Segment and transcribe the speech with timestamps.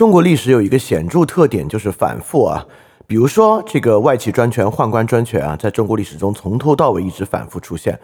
[0.00, 2.66] 中国历史有一个显著特点，就是反复啊。
[3.06, 8.00] 比如说这个外戚专权、宦官专权啊，在中国历史中从头到尾一直反复出现。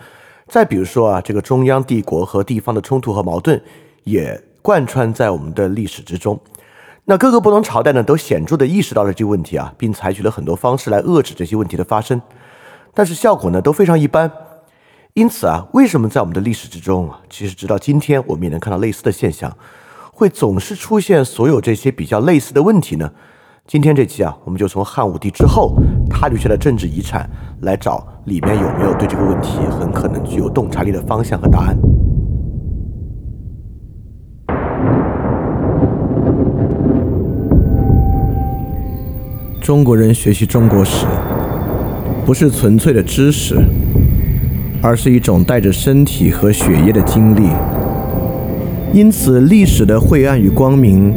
[0.46, 3.59] 再比如说啊，这个中央帝国和地方的冲突和矛盾，
[4.04, 6.38] 也贯穿在我们的历史之中。
[7.06, 12.21] 那各个不同朝代呢，都显著地意识到了这个问题啊，并采取了很多方式来遏制这些问题的发生，
[12.92, 14.31] 但是效果呢都非常一般。
[15.15, 19.51] 因此啊，为什么在我们的历史之中，其实直到今天我们也能看到类似的现象，
[20.19, 23.12] 会总是出现所有这些比较类似的问题呢？
[23.66, 25.77] 今天这期啊，我们就从汉武帝之后
[26.09, 27.29] 他留下的政治遗产
[27.61, 31.77] 来找里面有没有对这个问题很可能具有洞察力的方向和答案。
[39.61, 41.05] 中国人学习中国史，
[42.25, 43.55] 不是纯粹的知识，
[44.83, 47.51] 而是一种带着身体和血液的经历。
[48.96, 51.12] 因此，历史的晦暗与光明，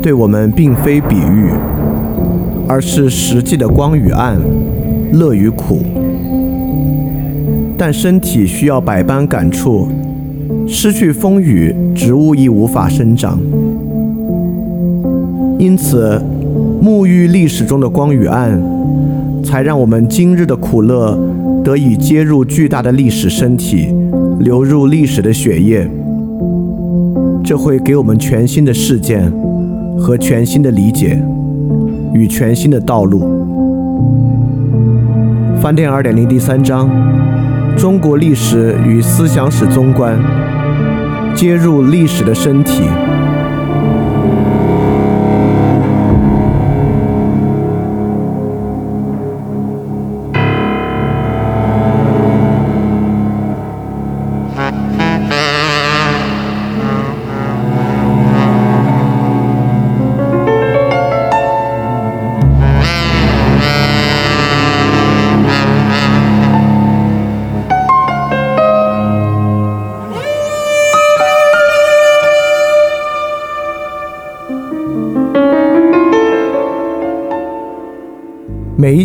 [0.00, 1.50] 对我们并非比喻，
[2.66, 4.40] 而是实际的光与暗、
[5.12, 5.82] 乐与苦。
[7.76, 9.86] 但身体需要百般感触，
[10.66, 13.38] 失去风雨，植物亦无法生长。
[15.58, 16.18] 因此。
[16.80, 18.62] 沐浴历史中的光与暗，
[19.42, 21.18] 才让我们今日的苦乐
[21.62, 23.88] 得以接入巨大的历史身体，
[24.38, 25.86] 流入历史的血液。
[27.46, 29.32] 这会给我们全新的事件
[29.96, 31.16] 和全新的理解
[32.12, 33.20] 与全新的道路。
[35.62, 36.90] 翻店二点零第三章：
[37.76, 40.18] 中国历史与思想史综观，
[41.36, 42.82] 接入历史的身体。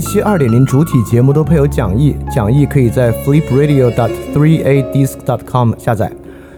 [0.02, 6.12] 期二点零主体节目都配有讲义，讲义可以在 flipradio.dot3adisc.dot.com 下载。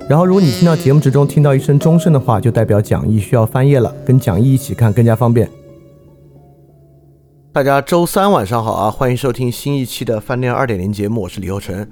[0.09, 5.49] 然后，如果你听到节目之中听到一声钟声的话，就代表讲义需要翻页了，跟讲义一起看更加方便。
[7.51, 11.87] 大家周三晚上好啊，欢迎收听新一期的饭店二点零节目，我是李厚成。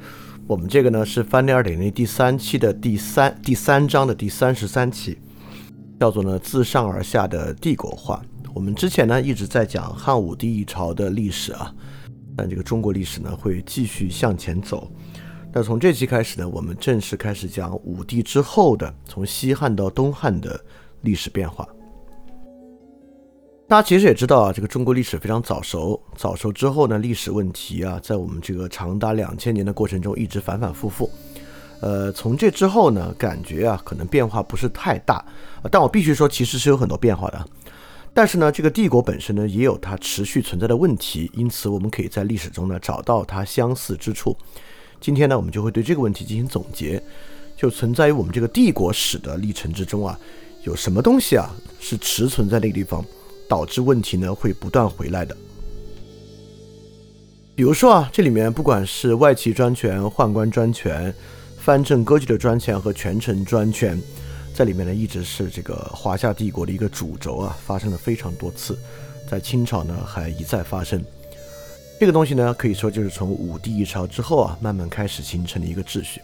[0.47, 5.17] 我们这个呢是饭店二点零第三期的第三第三章的第三十三期，
[5.99, 8.21] 叫做呢自上而下的帝国化。
[8.53, 11.73] 我们之前呢一直在讲汉武帝一朝的历史啊，
[12.35, 14.91] 但这个中国历史呢会继续向前走。
[15.53, 20.59] 那从这期开始呢，我们正式开始讲武帝之后的从西汉到东汉的
[21.01, 21.67] 历史变化。
[23.67, 31.09] 大家其实也知道啊，这个中国历史非常早熟，早熟之后呢，历史问题啊，在我们这个长达两千年的过程中一直反反复复。
[31.79, 35.25] 呃，从这之后呢，感觉啊可能变化不是太大，
[35.71, 37.45] 但我必须说，其实是有很多变化的。
[38.13, 44.35] 但是呢，这个帝国本身呢，也有它持续存在的问题，因此我们可以在历史中呢找到它相似之处。
[44.99, 47.01] 今天呢，我们就会对这个问题进行总结，
[47.55, 50.19] 就存在于我们这个帝国史的历程之中啊，
[50.63, 51.49] 有什么东西啊
[51.79, 53.03] 是持存在那个地方，
[53.47, 55.35] 导致问题呢会不断回来的。
[57.55, 61.13] 比如说啊，这里面不管是外戚专权、宦官专权、
[61.57, 63.97] 藩镇割据的专权和权臣专权。
[64.53, 68.77] 在里面呢，一直是这个华夏帝国的一个主轴啊，发生了非常多次，
[69.29, 71.03] 在清朝呢还一再发生。
[71.99, 76.21] 这个东西呢，可以说就是从武帝一朝之后啊，慢慢开始形成的一个秩序。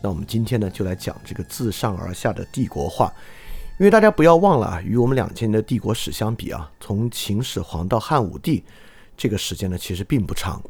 [0.00, 3.12] 那我们今天呢，就来讲这个自上而下的帝国化，
[3.78, 8.64] 因为大家不要忘了啊，与我们两千年的帝国史相比啊，从秦始皇到汉武帝
[9.16, 10.62] 这个时间呢，其实并不长。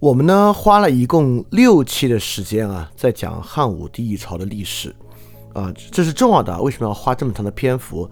[0.00, 4.96] 我们呢花了一共六期的时间啊，在讲汉武帝一朝的历史，
[5.52, 6.58] 啊，这是重要的。
[6.62, 8.10] 为什么要花这么长的篇幅？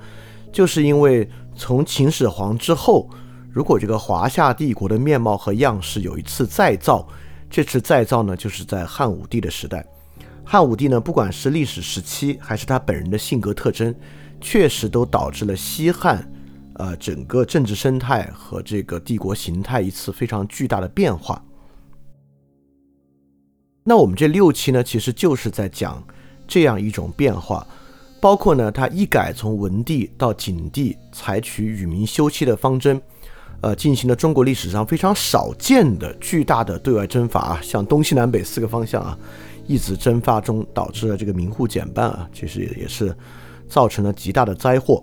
[0.53, 1.27] 就是因为
[1.57, 3.09] 从秦始皇之后，
[3.51, 7.09] 如果这个华夏帝国的面貌和样式有一次再造，
[7.49, 9.83] 这次再造呢，就是在汉武帝的时代。
[10.45, 13.95] 汉武帝呢，不管是历史时期还是他本人的性格特征，
[14.43, 16.31] 确实都导致了西汉，
[16.75, 21.43] 呃，整个政治生态和这个帝国形态一次非常巨大的变化。
[23.89, 26.05] 那我们这六期呢，其实就是在讲
[26.47, 27.67] 这样一种变化，
[28.21, 33.01] 包括呢，他一改从文帝到景帝采取与民休戚的方针，
[33.63, 39.19] 呃，进行了中国历史上非常少见的巨大的对外征伐，向东西南北四个方向啊，
[39.67, 43.17] 一直蒸发中，导致了这个民户减半啊，其实也是
[43.67, 45.03] 造成了极大的灾祸。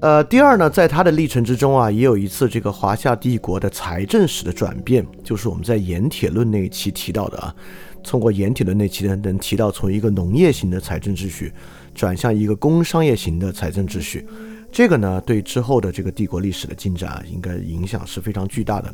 [0.00, 7.54] 呃，第二呢，在他的历程之中啊，也有一次这个华夏帝国的财政史的转变，就是我们在盐铁论那一期提到的啊，
[8.02, 11.52] 通过盐铁论那期呢，能提到从一个农业型的财政秩序
[11.94, 14.26] 转向一个工商业型的财政秩序，
[14.72, 18.90] 这个呢，对之后的这个帝国历史的进展啊，应该影响是非常巨大的。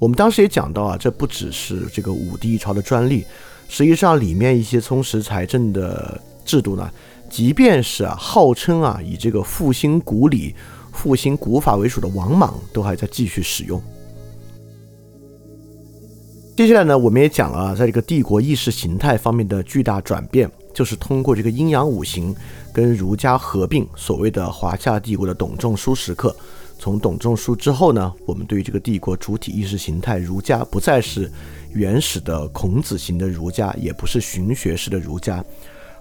[0.00, 3.24] 我们当时也讲到啊，这不只是这个武帝一朝的专利，
[3.68, 6.90] 实际上里面一些充实财政的制度呢。
[7.30, 10.54] 即便是啊，号称啊以这个复兴古礼、
[10.92, 13.80] 复兴古法为主的王莽，都还在继续使用。
[16.56, 22.34] 接下来呢，我们也讲了，在这个帝国意识形态方面的巨大转变，就是通过这个阴阳五行
[22.72, 26.34] 跟儒家合并，所谓的华夏帝国的董仲舒时刻。
[26.80, 31.30] 从董仲舒之后呢，我们对于这个帝国主体意识形态，儒家不再是
[31.72, 35.44] 原始的孔子型的儒家，也不是荀学式的儒家。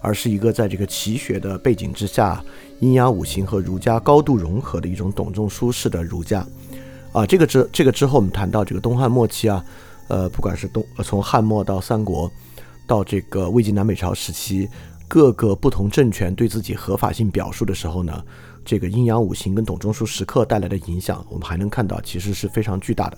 [0.07, 2.42] 而是一个在这个奇学的背景之下，
[2.80, 6.48] 阴阳五行和儒家高度融合的一种董仲舒式的儒家，
[7.12, 9.62] 啊，这个之这个之后我们谈到这个东汉末期啊，
[10.07, 12.31] 呃，不管是东从汉末到三国，
[12.88, 14.69] 到这个魏晋南北朝时期，
[15.09, 18.24] 各个不同政权对自己合法性表述的时候呢，
[18.63, 23.18] 这个阴阳五行跟董仲舒时刻带来的影响，我们还能看到其实是非常巨大的。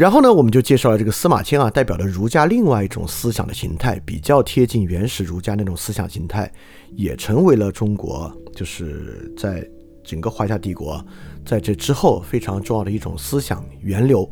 [0.00, 6.50] 然后呢，我们就介绍了这个司马迁啊，代表了儒家另外一种思想的形态，比较贴近原始儒家那种思想形态，
[6.96, 9.62] 也成为了中国就是在
[10.02, 11.04] 整个华夏帝国
[11.44, 14.22] 在这之后非常重要的一种思想源流。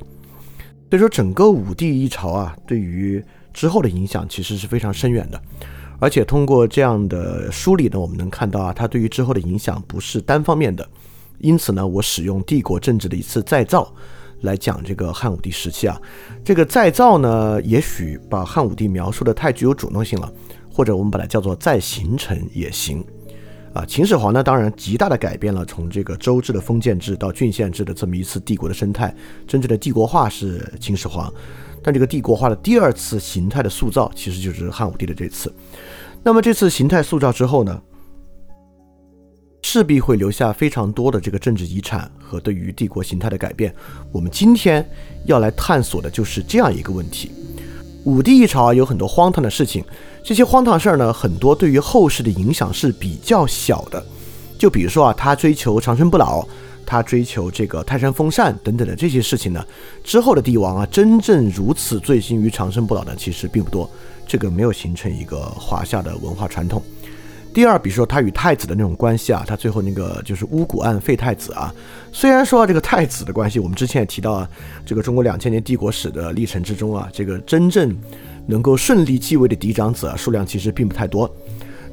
[0.88, 3.22] 所以说，整个武帝一朝啊，对于
[3.52, 5.38] 之后的影响其实是非常深远的。
[6.00, 10.88] 而且通过这样的梳理呢，我们能看到啊，它对于之后的影响不是单方面的。
[11.40, 13.94] 因此呢，我使用帝国政治的一次再造。
[14.42, 16.00] 来讲这个汉武帝时期啊，
[16.44, 20.32] 这个再造呢，也许把汉武帝描述的太具有主动性了，
[20.72, 23.04] 或者我们把它叫做再形成也行。
[23.74, 29.14] 啊，秦始皇呢，当然极大的改变了从这个周制的封建制到郡县制的这么一次帝国的生态，
[29.46, 31.32] 真正的帝国化是秦始皇，
[31.82, 35.52] 但这个帝国化的第二次形态的塑造，其实就是汉武帝的这次。
[36.22, 37.80] 那么这次形态塑造之后呢？
[39.70, 43.70] 势必会留下非常多的这个政治遗产和对于帝国形态的改变。
[44.10, 44.82] 我们今天
[45.26, 47.30] 要来探索的就是这样一个问题：
[48.04, 49.84] 武帝一朝，有很多荒唐的事情，
[50.24, 54.02] 这些荒唐事儿呢，很多对于后世的影响是比较小的。
[54.58, 56.42] 就比如说啊，他追求长生不老，
[56.86, 59.62] 他追求这个泰山封禅等等的这些事情呢，
[60.02, 63.90] 之后的帝王啊，真正如此醉心于长生不老的其实并不多。
[64.26, 66.82] 这个没有形成一个华夏的文化传统。
[67.58, 71.74] 第二，比如说他与太子的那种关系啊，他最后那个就是巫蛊案废太子啊。
[72.12, 74.48] 虽然说这个太子的关系，我们之前也提到啊，
[74.86, 77.92] 这个中国两千年帝国史的历程之中啊，这个真正
[78.46, 81.28] 能够顺利继位的嫡长子啊，数量其实并不太多。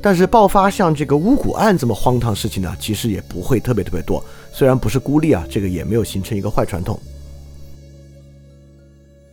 [0.04, 4.24] 但是爆发像这个巫蛊案这么荒唐事情呢，其实也不会特别特别多。
[4.54, 7.00] 虽然不是孤立啊，这个也没有形成一个坏传统。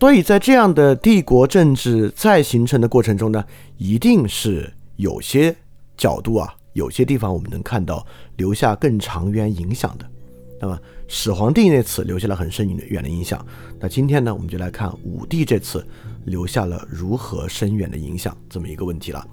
[0.00, 3.44] 所以在这样的帝国政治再形成的过程中呢，
[3.76, 5.54] 一定是有些。
[6.02, 8.04] 角度啊，有些地方我们能看到
[8.36, 10.10] 留下更长远影响的。
[10.60, 10.76] 那么
[11.06, 13.46] 始皇帝那次留下了很深远的影响。
[13.78, 15.86] 那今天呢，我们就来看武帝这次
[16.24, 19.24] 留下了如何深远的影响这么一个问题了。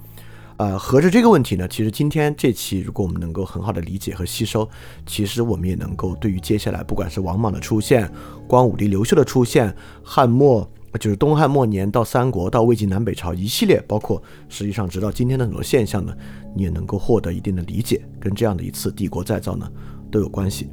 [0.57, 4.69] 呃，合着这个问题呢，其实今天这期如果我们能够很好的理解和吸收，
[5.07, 8.07] 其实我们也能够对于接下来不管是王莽的出现、
[8.47, 10.69] 光武帝刘秀的出现、汉末。
[10.99, 16.11] 就是东汉末年到三国到魏晋南北朝一系列，包括实际上直到今天的很多现象呢，
[16.55, 19.69] 你也能够获得一定的理解，跟这样的一次帝国再造呢
[20.11, 20.69] 都有关系。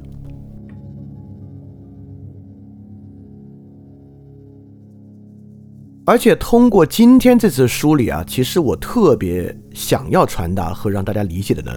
[6.05, 11.71] 而且通过今天这次梳理啊，其实我特别想要传达和让大家理解的呢，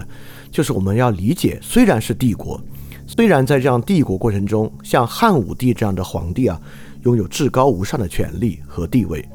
[0.49, 2.61] 就是我们要理解，虽然是帝国，
[3.05, 6.61] 虽然在这样帝国过程中，像汉武帝这样的皇帝啊。
[7.03, 9.27] 拥有至高无上的权力和地位，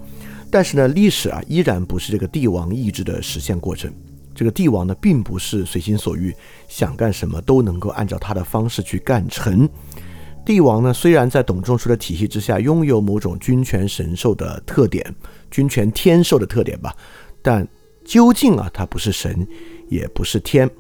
[0.53, 3.93] 但是呢，历史啊依然不是这个帝王意志的实现过程。
[4.37, 6.33] 这个帝王呢，并不是随心所欲，
[6.69, 9.67] 想干什么都能够按照他的方式去干成。
[10.45, 15.03] 帝王呢，虽然在董仲舒的体系之下拥有某种君权神授的特点，
[15.51, 16.95] 君权天授的特点吧，
[17.41, 17.67] 但
[18.05, 19.49] 究竟啊，他不是神，
[19.89, 20.71] 也不是天。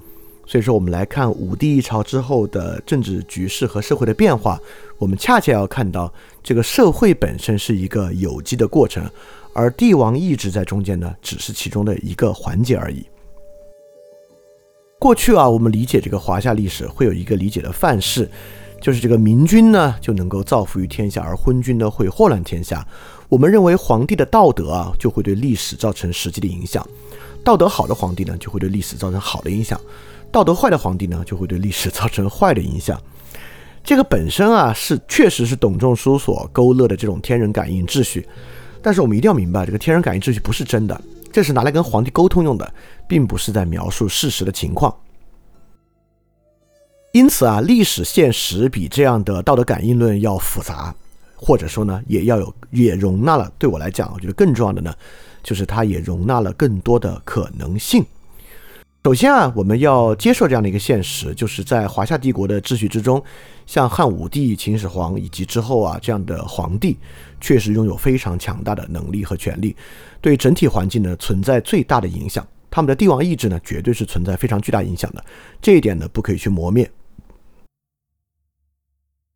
[0.46, 4.60] 所以说，我们来看武帝一朝之后的政治局势和社会的变化，
[4.98, 9.10] 我们恰恰要看到这个社会本身是一个有机的过程，
[9.52, 13.04] 而帝王意志在中间呢，只是其中的一个环节而已。
[14.98, 18.28] 过去啊，我们理解这个华夏历史会有一个理解的范式，
[18.80, 22.86] 就是这个明君呢就能够造福于天下，而昏君呢会祸乱天下。
[23.28, 26.86] 我们认为皇帝的道德啊，就会对历史造成实际的影响。
[27.44, 29.78] 道德好的皇帝呢，就会对历史造成好的影响；
[30.32, 33.00] 道德坏的皇帝呢，就会对历史造成坏的影响。
[33.84, 38.26] 这个本身啊，是确实是董仲舒所勾勒的这种天人感应秩序。
[38.82, 41.00] 但是我们一定要明白，这个天人感应秩序不是真的，
[41.36, 42.72] 这是拿来跟皇帝沟通用的，
[43.06, 44.96] 并不是在描述事实的情况。
[47.12, 50.94] 因此啊，历史现实比这样的道德感应论要复杂，
[51.36, 53.52] 或者说呢，也要有也容纳了。
[53.58, 54.94] 对我来讲，我觉得更重要的呢，
[55.42, 58.02] 就是它也容纳了更多的可能性。
[59.06, 63.22] 首先啊，我们要接受这样的一个现实，就是在华夏帝国的秩序之中，
[63.64, 66.98] 像汉武帝、秦始皇以及之后啊这样的皇帝，
[67.40, 69.76] 确实拥有非常强大的能力和权力，
[70.20, 72.44] 对整体环境呢存在最大的影响。
[72.68, 75.24] 他们的帝王意志呢，绝对是存在非常巨大影响的，
[75.62, 76.90] 这一点呢不可以去磨灭。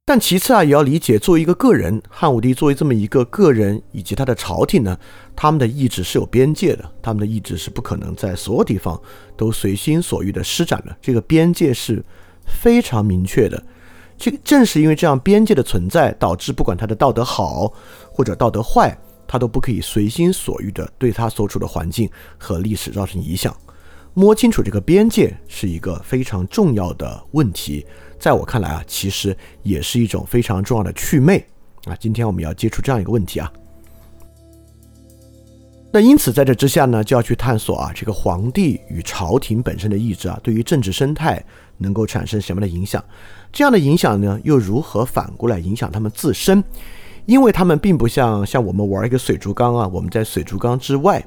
[0.05, 4.99] 但其次啊，也要理解，作为一个个人，汉武帝作为这么一个个人，以及他的朝廷呢，
[5.37, 9.01] 他们的意志是有边界的，他们的意志是不可能在所有地方
[9.37, 12.05] 都随心所欲的施展的，这个边界是
[12.45, 13.63] 非常明确的。
[14.19, 17.73] 这个正是因为这样边界的存在，导致不管他的道德好
[18.13, 23.57] 或者道德坏，他都不可以随心所欲的对他所处的环境和历史造成影响。
[24.15, 27.87] 摸清楚这个边界是一个非常重要的问题。
[28.19, 31.45] 在我看来啊，其实也是一种非常重要的祛魅
[31.85, 31.97] 啊。
[31.99, 33.51] 今天我们要接触这样一个问题啊。
[35.93, 41.43] 那因此在这之下呢，就要去探索啊，这个皇帝与朝廷本身的意志啊，对于政治生态
[41.79, 43.03] 能够产生什么样的影响？
[43.51, 46.63] 这样的影响呢，又如何反过来影响他们自身？
[47.27, 51.25] 因为他们并不像像我们玩一个水族缸啊，我们在水族缸之外。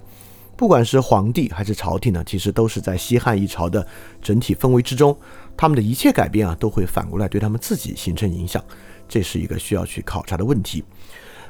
[0.55, 3.85] 不管是皇帝还是朝廷呢，其实都是在西汉一朝的
[4.21, 5.17] 整体氛围之中，
[5.57, 8.63] 他们的一切改变啊，都会反过来对他们自己形成影响，
[9.09, 10.83] 这是一个需要去考察的问题。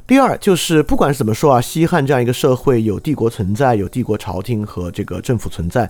[0.05, 5.89] 第二就是，不管怎么说啊，西汉这样一个社会有帝国存在，有帝国朝廷和这个政府存在，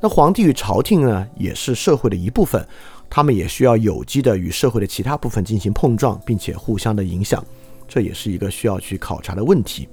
[0.00, 2.66] 那皇帝与朝廷呢，也是社会的一部分，
[3.10, 7.44] 他们也需要有机的与社会的其他部分进行碰撞，并且互相的影响，
[7.86, 9.86] 这也是一个需要去考察的问题。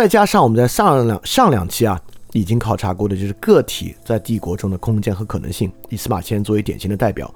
[0.00, 2.00] 再加上我们在上两上两期啊，
[2.32, 7.30] 已经考察过的就是个体在帝国中的空间和可能性，以司马迁作为典型的代表，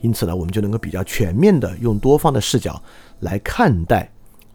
[0.00, 2.80] 因此呢，我们就能够比较全面的用多方的视角
[3.18, 4.08] 来看待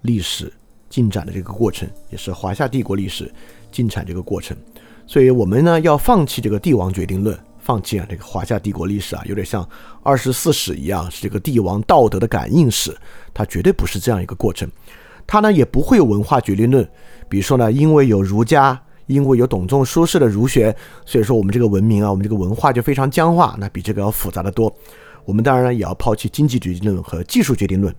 [0.03, 0.49] 历史
[0.89, 3.29] 进展的这个过程，也是华夏帝国历史
[3.73, 4.55] 进展这个过程。
[5.05, 9.67] 所以，我们呢要放弃这个帝王决定论，放弃啊这个华夏帝国历史啊，有点像
[10.01, 12.97] 二十四史一样，是这个帝王道德的感应史，
[13.33, 14.71] 它绝对不是这样一个过程。
[15.31, 16.83] 它呢也不会有文化决定论，
[17.29, 24.75] 比如说呢，因为有儒家，因为有董仲舒式的儒学，所以说我们这个文明啊，我们这个文化就非常僵化，那比这个要复杂的多。
[25.25, 27.93] 我们当然呢也要抛弃经济决定论和技术决定论，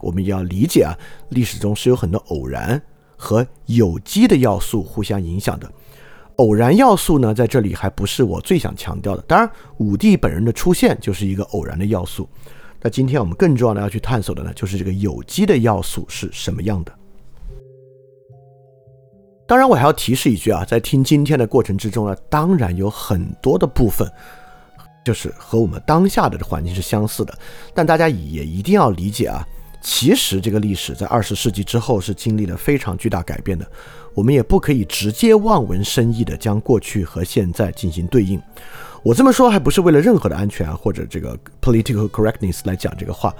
[0.00, 0.94] 我们也要理解啊，
[1.30, 2.80] 历史中是有很多偶然
[3.16, 5.68] 和有机的要素互相影响的。
[6.36, 9.22] 偶然要素呢，在这里还不是我最想强调的。
[9.22, 12.28] 当然，武帝本人的出现就是一个偶然的要素。
[12.82, 16.92] 那今天我们更重要的要去探索的呢，就是这个有机的要素是什么样的。
[19.46, 24.08] 当然，我还要提示一句啊，在听今天的过程之中呢，当然有很多的部分，
[25.04, 27.36] 就是和我们当下的环境是相似的。
[27.74, 29.44] 但大家也一定要理解啊，
[29.82, 33.66] 其实这个历史在二十世纪之后是经历了非常巨大改变的。
[34.14, 38.40] 我们也不可以直接望文生义的将过去和现在进行对应。
[39.02, 43.34] 我这么说还不是为了任何的安全啊，或者这个 political correctness 来讲这个话，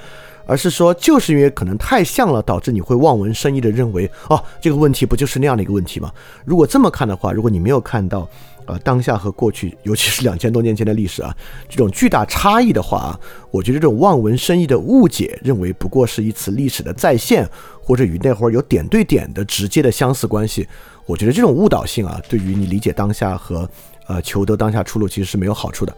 [0.46, 6.10] 而是说就是因为可能太像了，导致你会望文生义的认为，哦，这个问题不就是那样的一个问题吗？
[6.46, 8.26] 如果这么看的话，如果你没有看到，
[8.64, 11.36] 呃，当下和过去，尤其是两千多年前的历史啊，
[11.68, 17.46] 这种巨大差异的话啊，我觉得这种望文生义的误解，认为不过是一次历史的再现，
[17.82, 20.66] 或者与那会儿有点对点的直接的相似关系，
[21.04, 23.68] 我觉得这种误导性啊，对于你理解当下和。
[24.10, 25.96] 呃，求得当下出路其实是没有好处的。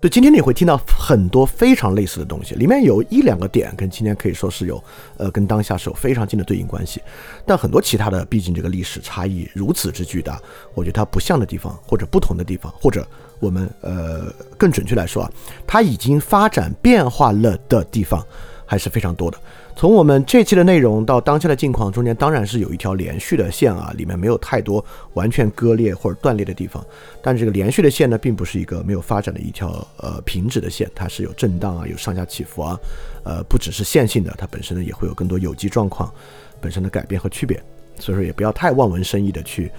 [0.00, 4.80] 对，今天你会听到很多非常类似的东西，里面有一两个点跟今天可以说是有，
[5.16, 7.02] 呃，跟当下是有非常近的对应关系。
[7.44, 10.40] 但很多其他的，毕竟这个历史差异如此之巨大，
[10.72, 13.04] 我觉得它不像的地方，或者不同的地方，或者
[13.40, 15.32] 我们呃更准确来说啊，
[15.66, 18.24] 它已经发展变化了的地方
[18.64, 19.38] 还是非常多的。
[19.76, 24.82] 从我们这期的内容到当下的境况中间，当然是有一条连续的线啊，里面没有太多
[25.14, 26.84] 完全割裂或者断裂的地方。
[27.20, 32.78] 但这个连续的线呢，并不是一个没有发展的一条呃平直的线，它是有震荡啊，有上下起伏啊，
[33.24, 36.12] 呃，不只是线性的，它本身呢也会有更多有机状况
[36.60, 37.60] 本身的改变和区别。
[37.98, 39.70] 所以说，也不要太望文生义的去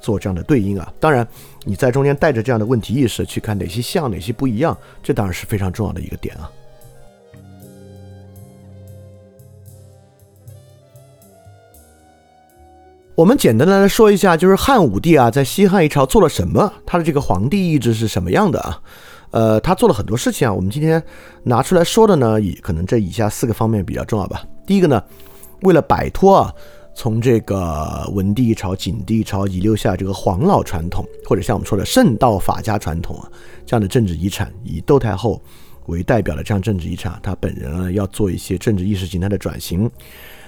[0.00, 0.92] 做这样的对应啊。
[0.98, 1.26] 当然，
[1.64, 6.50] 你在中间带着这样的问题意识去看哪些像，哪些不一样，这当然是非常重要的一个点啊。
[13.16, 16.72] 我们简单的来说一下，就是汉武帝啊，在西汉一朝做了什么？
[16.84, 18.82] 他的这个皇帝意志是什么样的啊？
[19.30, 20.52] 呃，他做了很多事情啊。
[20.52, 21.00] 我们今天
[21.44, 24.42] 拿出来说的呢，以可能这以下四个方面比较重要吧。
[24.66, 25.00] 第一个呢，
[25.62, 26.52] 为了摆脱啊，
[26.92, 33.30] 从这个文帝一朝、景帝一朝遗留下这个黄老传统，或者像我们说的圣道法家传统啊，
[33.64, 35.40] 这样的政治遗产，以窦太后
[35.86, 39.88] 为代表的这样政治遗产，他本人呢要做一些政治意识形态的转型。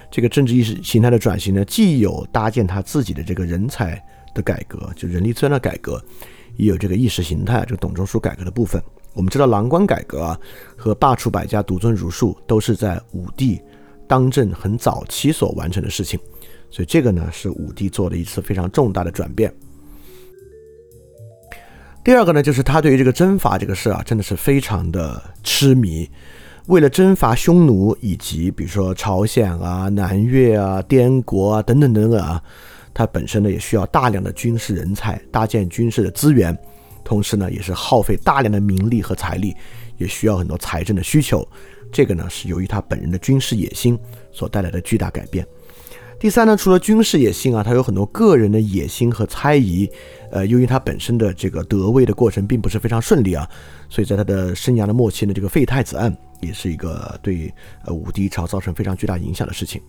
[0.09, 4.01] 这个政治意识形态的转型呢，既有搭建他自己的这个人才
[4.33, 6.03] 的改革，就人力资源的改革，
[6.55, 8.81] 也有这个意识形态，这个董仲舒改革的部分。
[9.13, 10.39] 我们知道郎官改革啊
[10.75, 13.59] 和罢黜百家、独尊儒术都是在武帝
[14.07, 16.19] 当政很早期所完成的事情，
[16.69, 19.53] 所以这个呢是武帝做的一次非常重大的转变。
[22.03, 26.09] 第二个呢，就是他对于这个征伐这个事啊，真的是非常的痴迷。
[26.67, 32.41] 为了征伐匈奴以及比如说朝鲜啊、南越啊、滇国啊等等等等啊，
[32.93, 36.57] 它本身呢也需要大量的军事人才，搭建军事的资源，
[37.05, 39.55] 同时呢也是耗费大量的民力和财力，
[39.97, 41.47] 也需要很多财政的需求。
[41.89, 43.97] 这个呢是由于他本人的军事野心
[44.33, 45.47] 所带来的巨大改变。
[46.19, 49.89] 第三呢，除了军事野心啊，他有很多个人的野心和猜疑。
[50.31, 53.47] 呃，由于他本身的这个得位的过程并不是非常顺利啊，
[53.87, 57.53] 所以在他的生涯的末期呢，这个废太子案也是一个对
[57.85, 59.81] 呃武帝朝造成非常巨大影响的事情。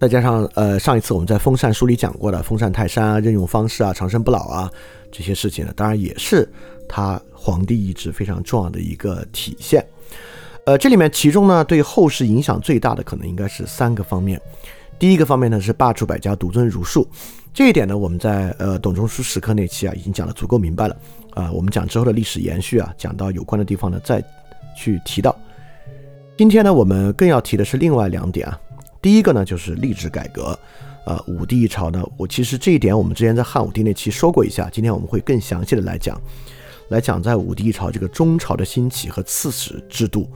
[0.00, 4.70] 再加上呃上一次我们在封禅书里讲过的封禅泰山啊、任用方式啊、长生不老啊
[5.10, 6.48] 这些事情呢，当然也是
[6.88, 9.84] 他皇帝意志非常重要的一个体现。
[10.66, 14.40] 呃，这里面其中呢，对后世影响最大的可能应该是三个方面。
[14.98, 17.08] 第一个方面呢是罢黜百家，独尊儒术。
[17.54, 20.96] 这一点呢，我们在呃董仲舒时刻那期啊已经讲得足够明白了。
[21.30, 24.22] 啊，我们讲之后的历史延续啊，讲到有关的地方呢再
[24.78, 25.36] 去提到。
[26.36, 28.60] 今天呢，我们更要提的是另外两点啊。
[29.02, 30.56] 第一个呢就是吏治改革。
[31.04, 36.20] 呃，武帝一朝呢，我其实这一点我们之前在汉武帝那期说过一下，今天我们会更详细的来讲，
[36.90, 40.30] 来讲在武帝一朝这个中朝的兴起和刺史制度。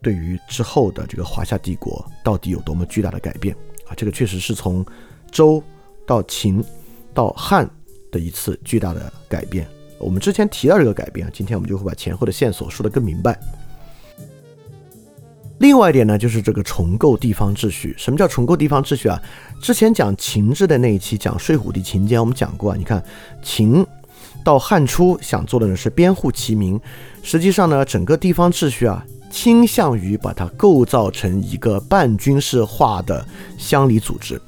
[0.00, 3.56] 对于之后的这个华夏帝国到底有多么巨大的改变
[3.88, 3.90] 啊？
[3.96, 4.84] 这个确实是从
[5.32, 5.62] 周
[6.06, 6.62] 到秦
[7.12, 7.68] 到汉
[8.12, 9.66] 的一次巨大的改变。
[9.98, 13.36] 我们之前提到这个改变，今天我们就会把前后的线索说得更明白。
[15.58, 17.94] 另外一点呢，就是这个重构地方秩序。
[17.96, 19.20] 什么叫重构地方秩序啊？
[19.60, 22.76] 之前讲秦制的那一期讲睡虎地秦简，我们讲过啊。
[22.76, 23.02] 你看
[23.42, 23.86] 秦
[24.44, 26.78] 到汉初想做的呢是编户齐民，
[27.22, 29.04] 实际上呢整个地方秩序啊。
[29.30, 33.26] 倾向于把它构造成一个半军事化的
[33.58, 34.40] 乡里组织，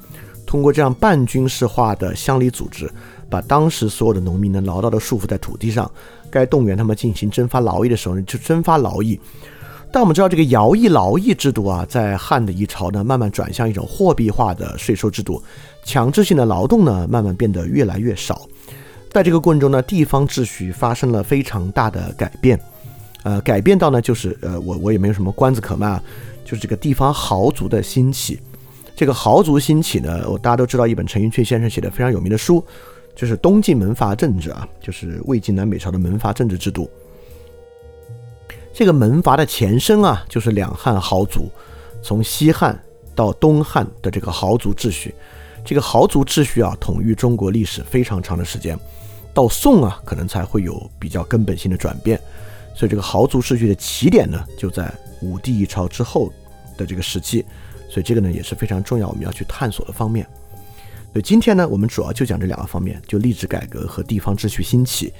[0.45, 2.89] 通过这样半军事化的乡里组织，
[3.29, 5.91] 把当时所有的农民呢牢牢地束缚在土地上，
[6.29, 9.19] 该动员他们进行征发劳役的时候呢就征发劳役。
[9.91, 15.41] 但我们知道这个徭役劳役制度啊，在汉的一朝呢慢慢转向一种货币化的税收制度，
[15.83, 18.47] 强制性的劳动呢慢慢变得越来越少。
[19.09, 22.59] 在这个过程中呢，地方秩序发生了非常大的改变。
[23.23, 25.99] 呃，改变到呢，就是呃，我我也没有什么关子可卖，
[26.45, 28.39] 就是这个地方豪族的兴起。
[28.95, 32.63] 这个豪族兴起呢，我大家都知道一本陈寅恪先生写的非常有名的书，
[33.15, 36.89] 就是东晋门阀政治啊，就是魏晋南北朝的门阀政治制度。
[38.77, 41.49] 这个门阀的前身啊，就是两汉豪族，
[42.03, 42.79] 从西汉
[43.15, 45.15] 到东汉的这个豪族秩序。
[45.65, 48.77] 这个豪族秩序啊，统御中国历史非常长的时间，
[49.33, 52.21] 到宋啊，可能才会有比较根本性的转变。
[52.75, 56.31] 所以这个豪族秩序的起点呢，就在武帝一朝之后
[56.77, 57.43] 的这个时期，
[57.89, 60.23] 所以这个呢也是非常重要，我们要去探索的方面。
[61.13, 65.11] 所以今天呢，我们主要就讲这两个方面，就吏治改革和地方秩序兴起，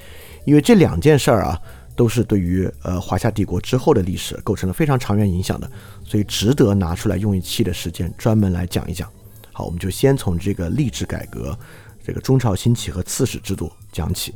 [0.45, 1.59] 因为这两件事儿啊，
[1.97, 5.69] 都是对于呃华夏帝国之后的历史构成了非常长远影响的，
[6.05, 9.11] 所以值得拿出来用一期的时间专门来讲一讲。
[9.51, 11.57] 好，我们就先从这个吏治改革、
[12.05, 14.33] 这个中朝兴起和刺史制度讲起。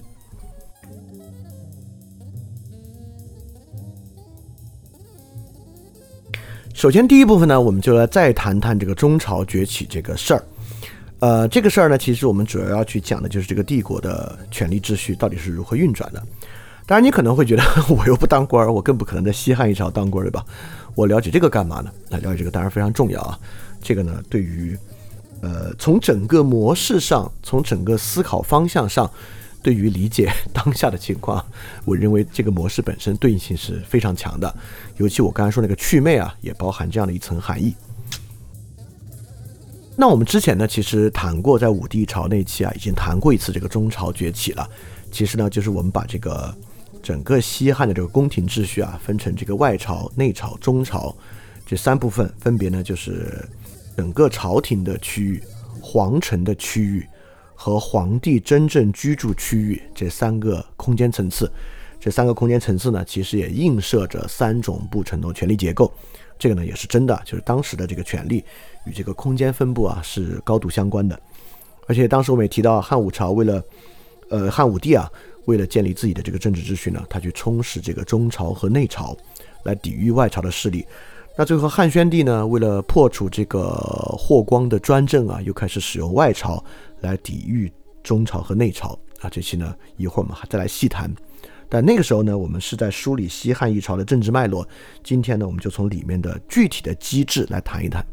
[6.73, 10.43] 首先，第一部分呢，我们就来再谈谈这个中朝崛起这个事儿。
[11.19, 16.23] 呃，这个事儿呢，其实我们主要要去讲的就是这个帝国的权力秩序到底是如何运转的。
[16.91, 20.45] 当然，你可能会觉得 我又不当官儿，我更不可能在西汉一朝当官，对吧？
[20.93, 21.89] 我了解这个干嘛呢？
[22.09, 23.39] 那了解这个当然非常重要啊。
[23.81, 24.77] 这个呢，对于
[25.39, 29.09] 呃，从整个模式上，从整个思考方向上。
[29.63, 31.41] 对于理解 当下的情况，
[31.85, 34.53] 我认为这个模式本身对应性是非常强的。
[34.97, 37.73] 尤其我刚才说那个祛魅啊，也包含这样的一层含义。
[39.95, 44.69] 那我们之前呢，其实谈过，在武帝朝那期啊，已经谈过一次这个中朝崛起了。
[45.09, 46.53] 其实呢，就是我们把这个
[47.01, 51.15] 整个西汉的这个宫廷秩序啊，分成这个外朝、内朝、中朝
[51.65, 53.47] 这三部分，分别呢就是
[53.97, 55.43] 整个朝廷的区域、
[55.81, 57.05] 皇城的区域
[57.55, 61.51] 和皇帝真正居住区域这三个空间层次。
[61.99, 65.93] 这三个空间层次呢，其实也映射着三种不同的权力结构。
[66.39, 68.43] 这个呢也是真的，就是当时的这个权力
[68.87, 71.19] 与这个空间分布啊是高度相关的。
[71.87, 73.63] 而且当时我们也提到，汉武朝为了，
[74.31, 75.07] 呃，汉武帝啊，
[75.45, 79.15] 为了建立自己的这个政治秩序呢，他去充实这个中朝和内朝，
[79.63, 80.85] 来抵御外朝的势力。
[81.37, 83.69] 那最后汉宣帝呢，为了破除这个
[84.17, 86.63] 霍光的专政啊，又开始使用外朝
[86.99, 87.71] 来抵御
[88.03, 89.29] 中朝和内朝啊。
[89.29, 91.09] 这期呢，一会儿我们还再来细谈。
[91.69, 94.67] 但那个时候呢，我们是在梳理西汉一朝的政治脉络。
[95.03, 98.05] 今天呢，我们就从里面的具体的机制来谈一谈。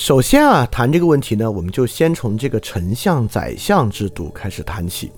[0.00, 5.12] 首先啊，谈这个问题呢，我们就先从这个丞相、宰相制度开始谈起，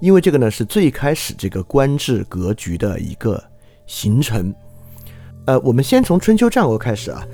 [0.00, 3.40] 因为这个呢是最开始这个官制格局的一个
[3.86, 4.52] 形成。
[5.44, 7.24] 呃，我们先从春秋战国开始啊，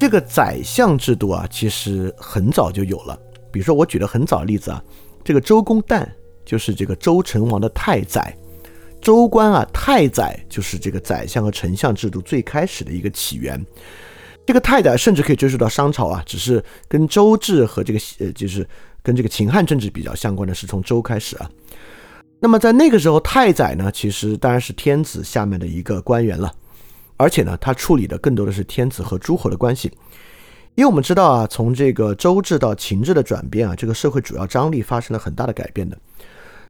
[0.00, 3.14] 这个宰相制度啊，其实很早就有了。
[3.50, 4.82] 比如说，我举的很早例子啊，
[5.22, 6.08] 这个周公旦
[6.46, 8.34] 就是这个周成王的太宰，
[9.02, 13.62] 周官啊，太宰就是这个宰相和丞相制度最开始的一个起源。
[14.44, 18.68] 这个太宰甚至可以追溯到商朝啊，只是跟周制和这个呃，就是
[19.02, 21.48] 跟这个秦汉政治比较相关的是从周开始啊。
[22.40, 26.52] 那么在那个时候，太宰呢，其实当然是天子下面的一个官员了，
[27.16, 29.92] 而且呢，他处理的更多的是天子和诸侯的关系。
[30.74, 35.96] 因为我们知道啊，从这个周制到秦制的转变啊，这个社会主要张力发生了很大的改变的。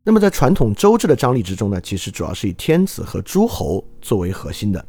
[0.05, 4.85] 那么在传统周制的张力之中呢，其实主要是以天子和诸侯作为核心的。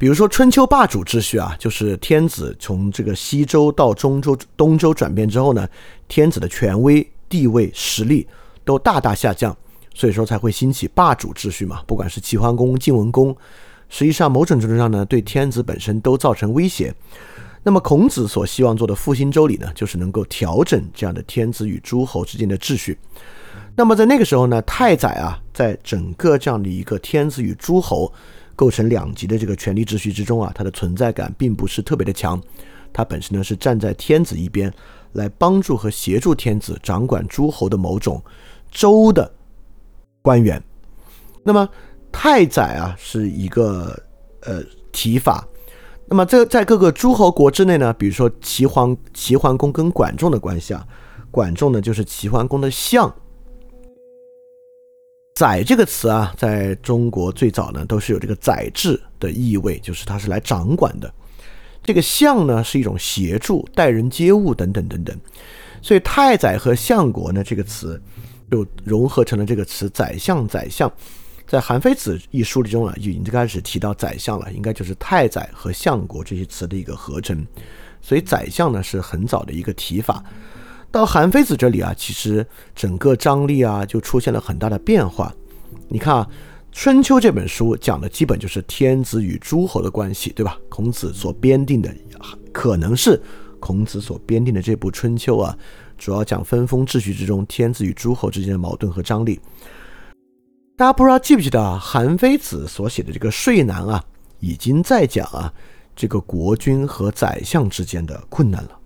[0.00, 5.68] 比如说春秋霸主秩序啊，就是天子从这个西周到中周、东周转变之后呢，
[6.08, 8.26] 天子的权威、地位、实力
[8.64, 9.54] 都大大下降，
[9.94, 11.82] 所以说才会兴起霸主秩序嘛。
[11.86, 13.36] 不管是齐桓公、晋文公。
[13.90, 16.94] 实际上，某种程度上呢，对天子本身都造成威胁。
[17.62, 22.98] 那么，孔子所希望做的复兴周礼呢，就是能够调整这样的天子与诸侯之间的秩序。
[23.76, 28.10] 那么，在那个时候呢，太宰啊，在整个这样的一个天子与诸侯
[28.60, 32.38] 构成两极的这个权力秩序之中啊，它的存在感并不是特别的强。
[32.92, 34.70] 它本身呢，是站在天子一边，
[35.12, 38.22] 来帮助和协助天子掌管诸侯的某种
[38.70, 39.32] 周的
[40.20, 40.62] 官员。
[41.42, 41.66] 那么，
[42.12, 43.98] 太宰啊，是一个
[44.42, 45.42] 呃提法。
[46.06, 50.86] 那么这在各个诸侯国之内呢，比如说齐桓齐桓公跟管仲的关系啊，
[51.30, 53.10] 管仲呢就是齐桓公的相。
[55.40, 61.10] 宰这个词啊，在中国最早呢都是有这个宰制的意味，就是它是来掌管的。
[61.82, 65.18] 这个相呢是一种协助、待人接物等等等等。
[65.80, 67.98] 所以太宰和相国呢这个词
[68.50, 70.92] 就融合成了这个词宰相宰相。
[71.46, 77.46] 在《韩非子》一书里中啊，已经开始提到宰相了，应该就是太宰和相国这些词的一个合成，
[78.02, 80.22] 所以宰相呢是很早的一个提法。
[80.90, 85.32] 到韩非子这里啊，其实整个张力啊就出现了很大的变化。
[85.88, 86.28] 你看啊，
[86.72, 90.58] 《春秋》这本书讲的基本就是天子与诸侯的关系，对吧？
[90.68, 91.94] 孔子所编定的，
[92.52, 93.20] 可能是
[93.60, 95.56] 孔子所编定的这部《春秋》啊，
[95.96, 99.38] 主要讲分封秩序之中天子与诸侯之间的矛盾和张力。
[100.76, 101.78] 大家不知道记不记得啊？
[101.80, 104.02] 韩非子所写的这个《说难》啊，
[104.40, 105.52] 已经在讲啊
[105.94, 108.79] 这个国君和宰相之间的困难了。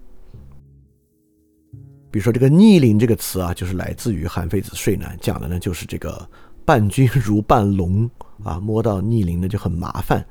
[2.14, 6.24] 比如说这个“逆鳞”这个词啊，就是来自于韩非子《说难》，讲的呢就是这个
[6.64, 8.09] 伴君如伴龙
[8.44, 10.24] 啊，摸到逆鳞呢就很麻烦。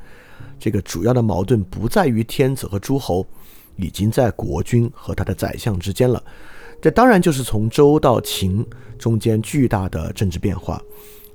[0.57, 3.27] 这个主要的矛盾不在于天子和诸侯，
[3.75, 6.23] 已经在国君和他的宰相之间了。
[6.81, 8.65] 这当然就是从周到秦
[8.97, 10.81] 中间巨大的政治变化。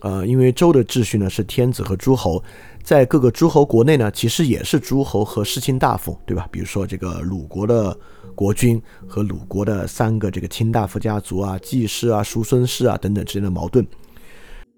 [0.01, 2.43] 呃，因为周的秩序呢是天子和诸侯，
[2.83, 6.49] 在各个诸侯国内呢，其实也是诸侯和世卿大夫，对吧？
[6.51, 7.95] 比如说这个鲁国的
[8.39, 13.85] 国君和鲁国的三个这个卿大夫家族啊、季氏啊、叔孙氏啊等等之间的矛盾，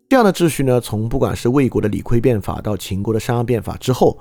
[0.09, 4.19] 这样的秩序呢，从不管是魏国的李悝变法到秦国的商鞅变法之后，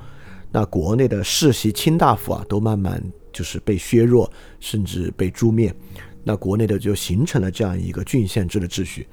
[0.51, 5.73] 那国内的世袭卿大夫啊，都慢慢就是被削弱，甚至被诛灭。
[6.25, 9.07] 那国内的就形成了这样一个郡县制的秩序，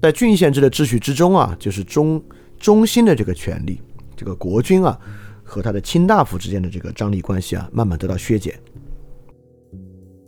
[0.00, 2.24] 在郡县制的秩序之中啊，就是中
[2.58, 3.78] 中心的这个权力，
[4.16, 4.98] 这个国君啊
[5.44, 8.58] 和他的卿大夫之间的这个张力关系啊，慢慢得到削减。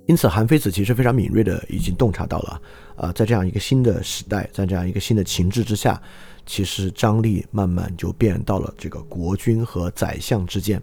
[0.09, 2.63] 因此，韩非子其实非常敏锐的已经洞察到了
[2.97, 6.01] 啊，在这样一个新的时代，在这样一个新的情志之下，
[6.47, 10.83] 其实张力慢慢就变到了这个国君和宰相之间。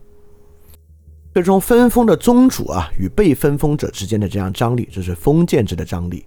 [1.34, 6.24] 最终分封的宗主啊与被分封者之间的这样张力，这是封建制的张力；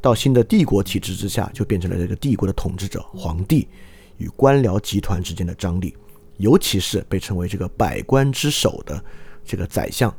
[0.00, 3.68] 到新的帝国体制之下，就变成了这个帝国的统治者皇帝
[4.16, 5.94] 与官僚集团之间的张力，
[6.38, 9.04] 尤其是被称为这个百官之首的
[9.44, 10.12] 这个宰相。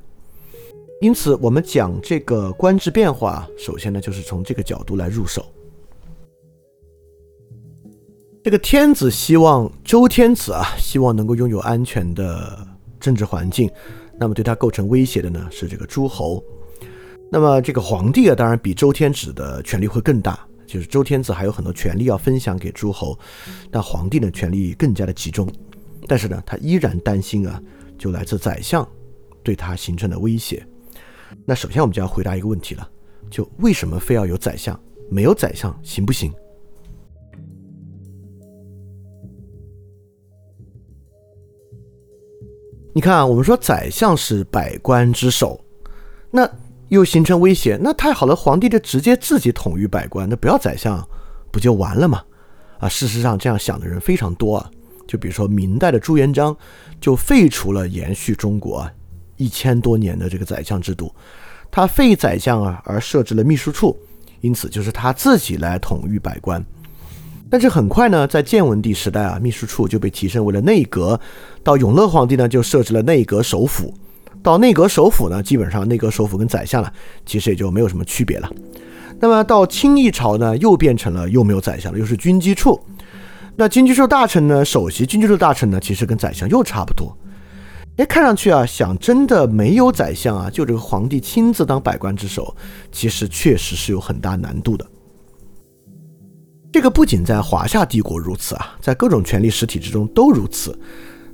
[1.02, 5.44] 因此，我们讲这个官制变化，首先呢，就是从这个角度来入手。
[8.44, 12.68] 这个天子希望周天子啊，希望能够拥有安全的
[13.00, 13.68] 政治环境，
[14.20, 16.44] 那么对他构成威胁的呢，是这个诸侯。
[17.32, 23.18] 那么这个皇帝啊，当然比周天子的权力会更大，就是周天子还有很多权力要分享给诸侯，
[23.72, 25.52] 但皇帝呢，权力更加的集中。
[26.08, 27.60] 但是呢，他依然担心啊，
[27.98, 28.88] 就来自宰相
[29.42, 30.64] 对他形成的威胁。
[31.46, 32.90] 那首先我们就要回答一个问题了，
[33.30, 34.80] 就为什么非要有宰相？
[35.10, 36.32] 没有宰相行不行？
[42.94, 45.60] 你看啊，我们说宰相是百官之首，
[46.30, 46.50] 那
[46.90, 51.02] 又形成威胁，那太好了，皇帝就直接自己统御百官，那不要宰相
[51.52, 52.24] 不就完了吗？
[52.80, 54.72] 啊，事实上这样想的人非常多啊，
[55.08, 56.56] 就比如说明代的朱元璋
[57.00, 58.90] 就废除了延续中国。
[59.42, 61.12] 一千多年的这个宰相制度，
[61.72, 63.98] 他废宰相啊，而设置了秘书处，
[64.42, 66.64] 因此就是他自己来统御百官。
[67.50, 71.20] 但是很快呢，在建文帝时代啊，秘书处就被提升为了内阁。
[71.64, 73.94] 到永乐皇帝呢，就设置了内阁首辅。
[74.44, 76.94] 到内阁首辅呢，基本上内阁首辅跟宰相了，
[77.26, 78.50] 其实也就没有什么区别了。
[79.20, 82.80] 那么到清一朝呢，又变成了又没有宰相了，又是军机处。
[83.58, 87.16] 那军机处大臣呢，首席军机处大臣呢，其实跟宰相又差不多。
[87.98, 92.56] 哎，看上去啊，想真的没有宰相啊，就这个皇帝亲自当百官之首，
[92.92, 94.86] 其实确实是有很大难度的。
[96.72, 100.78] 这个不仅在华夏帝国如此啊，在各种权力实体之中都如此。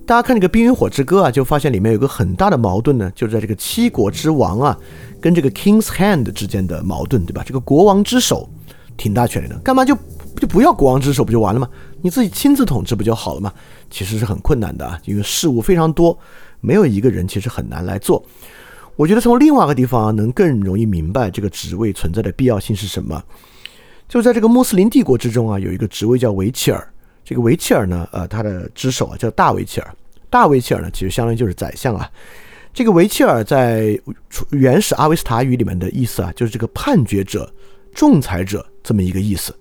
[0.06, 4.78] 大家看这个《冰与火之歌》啊，就发现里面有个很大的矛盾呢，就是在这个七国之王啊，
[5.22, 7.44] 跟这个 King's Hand 之间的矛盾，对吧？
[7.46, 8.50] 这个国王之手
[8.98, 9.96] 挺大权力的，干嘛就
[10.40, 11.70] 就不要国王之手不就完了吗？
[12.02, 13.54] 你自己亲自统治不就好了吗？
[13.90, 16.18] 其实是很困难的啊，因为事务非常多。
[16.68, 18.22] 没有一个人其实很难来做。
[18.98, 23.24] 我觉得从另外一个地方能更容易明白这个职位存在的必要性是什么。
[24.10, 26.94] 就在这个穆斯林帝国之中啊，有一个职位叫维切尔。
[27.24, 29.96] 这个维切尔呢，呃，他的之首啊叫大维切尔。
[30.30, 32.10] 大维切尔呢，其实相当于就是宰相啊。
[32.74, 34.00] 这个维切尔在
[34.52, 37.52] 原始阿维斯塔语里面的意思啊，就是这个判决者、
[37.94, 39.56] 仲裁者这么一个意思。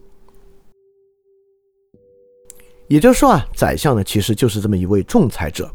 [2.88, 5.69] 也就是说啊，宰相呢其实就是这么一位仲裁者。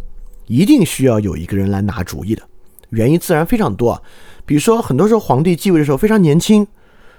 [0.52, 2.44] 一定需要有一个人来拿主意的，
[2.90, 4.02] 原因自然非常多啊。
[4.46, 6.68] 比如说，很多时候皇帝继位的时候非常年轻，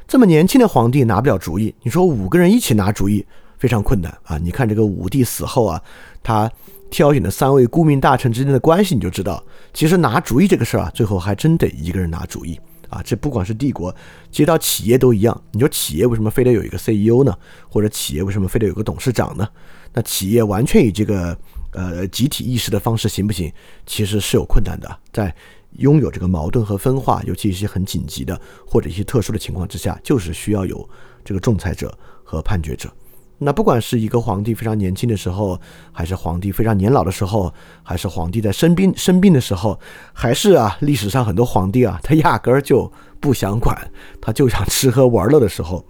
[0.07, 1.75] 这么年轻的皇帝拿不了主意。
[1.83, 3.25] 你说五个人一起拿主意
[3.57, 4.37] 非常困难啊。
[4.37, 5.81] 你看这个武帝死后啊，
[6.23, 6.51] 他
[6.91, 9.43] 挑选的三位顾命大臣之间的关系，你就知道，
[9.73, 13.01] 其实拿主意这个事儿啊，最后还真得一个人拿主意啊。
[13.03, 13.95] 这不管是帝国，
[14.31, 15.43] 接到企业都一样。
[15.53, 17.35] 你说企业为什么非得有一个 CEO 呢？
[17.71, 19.49] 或者企业为什么非得有个董事长呢？
[19.95, 21.35] 那企业完全以这个。
[21.73, 23.53] 呃，集体意识的方式行不行？
[23.87, 24.99] 其实是有困难的。
[25.13, 25.35] 在
[25.79, 30.89] 拥有这个矛盾和分化，尤其一些很紧急的或者一些特殊的情况之下，就是需要有
[31.25, 32.93] 这个仲裁者和判决者。
[33.39, 35.59] 那不管是一个皇帝非常年轻的时候，
[35.91, 39.81] 还是皇帝非常年老的时候，还是皇帝在生病生病的时候，
[40.13, 45.85] 还是啊，历史上很多皇帝啊，他压根儿就不想管，他就想吃喝玩乐的时候。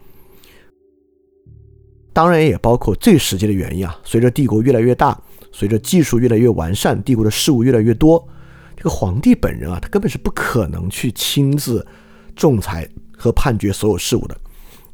[2.14, 5.21] 当然也包括最实际的原因啊，随着帝国越来越大。
[5.53, 8.27] 随着技术越来越完善，帝国的事务越来越多，
[8.77, 11.87] 这个皇帝本人啊，他根本是不可能去亲自
[12.35, 14.37] 仲裁和判决所有事务的。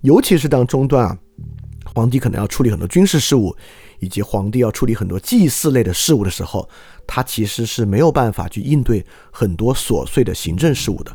[0.01, 1.19] 尤其是当中段啊，
[1.95, 3.57] 皇帝可能要处理很多军事事务，
[4.01, 6.69] 以及皇帝要处理很多祭祀类的事务的时候，
[7.07, 11.13] 他其实是没有办法去应对很多琐碎的行政事务的。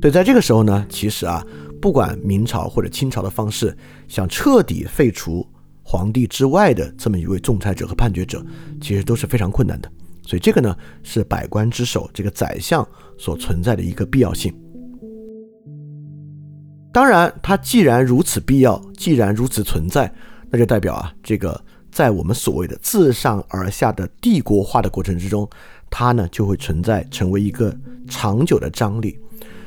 [0.00, 1.46] 所以在这个时候呢，其实啊，
[1.80, 3.76] 不管明朝或者清朝的方式，
[4.08, 5.46] 想彻底废除。
[5.92, 8.42] 皇帝之外的这么一位仲裁者和判决者，
[8.80, 9.92] 其实都是非常困难的。
[10.22, 12.86] 所以这个呢，是百官之首这个宰相
[13.18, 14.50] 所存在的一个必要性。
[16.94, 20.10] 当然，它既然如此必要，既然如此存在，
[20.48, 25.46] 那就代表啊，这个在我们所谓的自上而下的帝国化的过程之中，
[25.90, 27.76] 它呢就会存在成为一个
[28.08, 29.18] 长久的张力。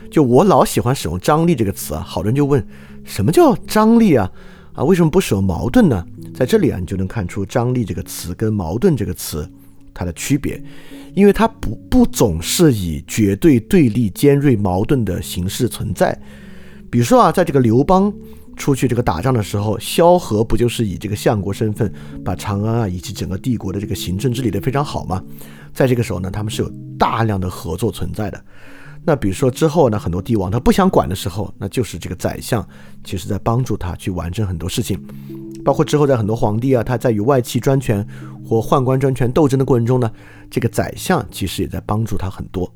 [0.09, 2.65] 就我老喜欢使用“张力”这个词啊，好多人就问，
[3.03, 4.31] 什么叫张力啊？
[4.75, 6.05] 啊，为什么不使用矛盾呢？
[6.33, 9.49] 在这里啊，你就能看出“张力”这个词跟“矛盾”这个词
[9.93, 10.61] 它的区别，
[11.13, 16.17] 因为它不不总是以绝对对立、尖锐矛盾的形式存在。
[16.91, 18.13] 比如说啊，在这个刘邦
[18.57, 21.89] 出去这个打仗的时候，萧何不就是以这个相国身份
[22.23, 25.23] 把长安啊以及整个帝国的这个行政治理得非常好吗？
[25.73, 28.43] 在这个时候呢，他们是有大量的合作存在的。
[29.07, 32.67] 那比如说之后呢，很多帝王他不想管的时候，那就是这个宰相，
[33.03, 34.99] 其实在帮助他去完成很多事情，
[35.63, 38.05] 包括之后在很多皇帝啊，他在与外戚专权
[38.43, 40.11] 或宦官专权斗争的过程中呢，
[40.49, 42.73] 这个宰相其实也在帮助他很多。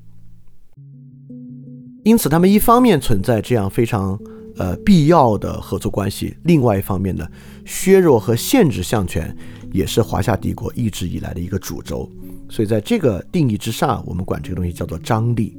[2.04, 4.18] 因此，他们一方面存在这样非常
[4.58, 7.28] 呃必要的合作关系，另外一方面呢，
[7.66, 9.36] 削弱和限制相权
[9.74, 12.08] 也是华夏帝国一直以来的一个主轴。
[12.50, 15.58] 所以，在这个定义之上，我们管这个东西叫做张力。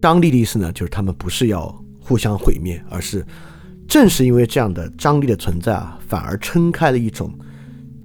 [0.00, 1.66] 张力的意思呢，就是他们不是要
[1.98, 3.26] 互相毁灭，而是
[3.88, 7.36] 正是因为这样的张力的存在啊，反而撑开了一种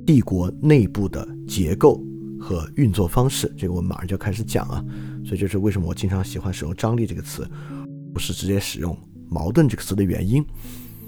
[0.06, 2.02] 帝国内部的结构
[2.40, 3.54] 和运作方式。
[3.56, 4.84] 这个我们马上就开始讲啊。
[5.24, 7.48] 所以，这是为什么我经常喜欢使用“张力”这个词，
[8.12, 8.98] 不是直接使用
[9.30, 10.44] “矛盾”这个词的原因。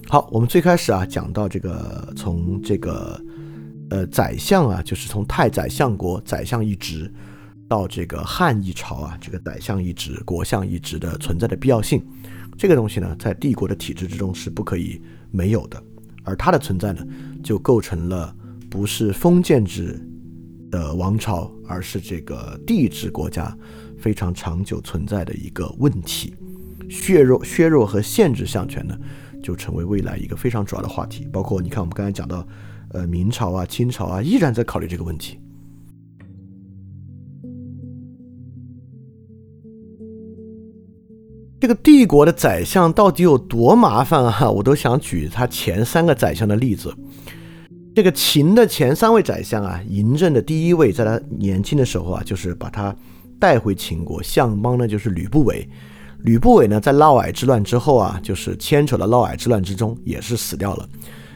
[0.08, 3.20] 好，我们最开始啊讲到这个，从这个
[3.90, 7.12] 呃宰相啊，就是从太宰相国宰相一职。
[7.68, 12.04] 到这个汉一朝啊，这个宰相一职、国相一职的存在的必要性，
[12.58, 15.82] 这个东西呢，在帝国的体制之中是不可以没有的。
[16.24, 17.06] 而它的存在呢，
[17.44, 18.36] 就构成了
[18.70, 20.00] 不是封建制
[20.72, 23.56] 的王朝，而是这个帝制国家
[23.98, 26.34] 非常长久存在的一个问题。
[26.90, 28.96] 削弱、削弱和限制相权呢，
[29.42, 31.28] 就成为未来一个非常主要的话题。
[31.34, 32.48] 包括你看，我们刚才讲到，
[32.90, 35.40] 呃，明朝啊、清朝啊，依然在考虑这个问题。
[41.64, 44.52] 这个帝国的宰相到底有多麻烦啊？
[44.52, 46.94] 我都想举他前三个宰相的例子。
[47.96, 52.94] 这个秦的前三位宰相啊，嬴政的第一位，在他年轻的时候啊，就是把他
[53.40, 54.22] 带回秦国。
[54.22, 55.66] 相邦呢，就是吕不韦。
[56.24, 60.86] 吕不韦呢，在嫪毐之乱之后啊，就是牵扯到嫪毐之乱之中，也是死掉了。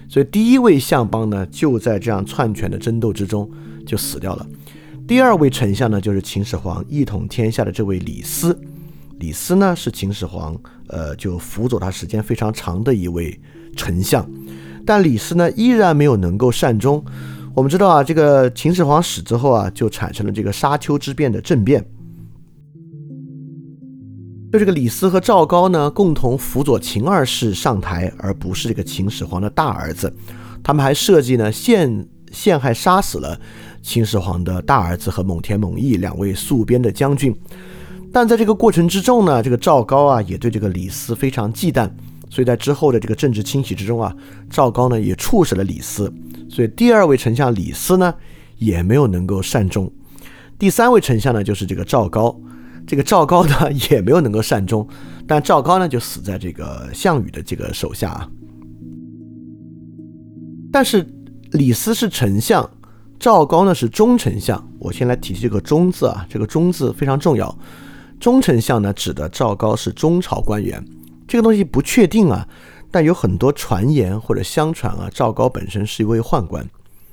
[0.09, 3.49] 所以第一位相邦呢，就在这样篡权的争斗之中
[3.85, 4.45] 就死掉了。
[5.07, 8.59] 第二位丞相呢，就是秦始皇一统天下的这位李斯。
[9.19, 10.55] 李斯呢是秦始皇，
[10.89, 13.39] 呃，就辅佐他时间非常长的一位
[13.75, 14.29] 丞相，
[14.85, 17.03] 但李斯呢依然没有能够善终。
[17.55, 21.83] 我们知道啊，这个秦始皇死之后啊，就产生了这个沙丘之变的政变。
[24.53, 30.13] 就这个李斯和赵高呢，共同辅佐秦二世上台，而不是这个秦始皇的大儿子。
[30.63, 33.39] 他们还设计呢陷陷害杀死了
[33.81, 37.35] 秦始皇的大儿子和蒙恬、蒙毅两位戍边的将军。
[38.17, 41.87] 但在这个过程之中呢，这个赵高啊也对这个李斯非常忌惮，
[42.31, 44.11] 所以在之后的这个政治清洗之中啊，
[44.49, 46.11] 赵高呢也处死了李斯，
[46.49, 48.11] 所以第二位丞相李斯呢
[48.57, 49.91] 也没有能够善终，
[50.57, 52.35] 第三位丞相呢就是这个赵高，
[52.87, 54.87] 这个赵高呢也没有能够善终，
[55.27, 58.27] 但赵高呢就死在这个项羽的这个手下啊。
[60.71, 61.07] 但是
[61.51, 62.67] 李斯是丞相，
[63.19, 67.55] 赵高呢是中丞相，我先来提这个“中”字啊，这个“中”字非常重要。
[68.19, 70.83] 中丞相呢，指的赵高是中朝官员，
[71.27, 72.47] 这个东西不确定啊，
[72.89, 76.67] 但有很多传言或者相传啊，赵高本身是一位宦官，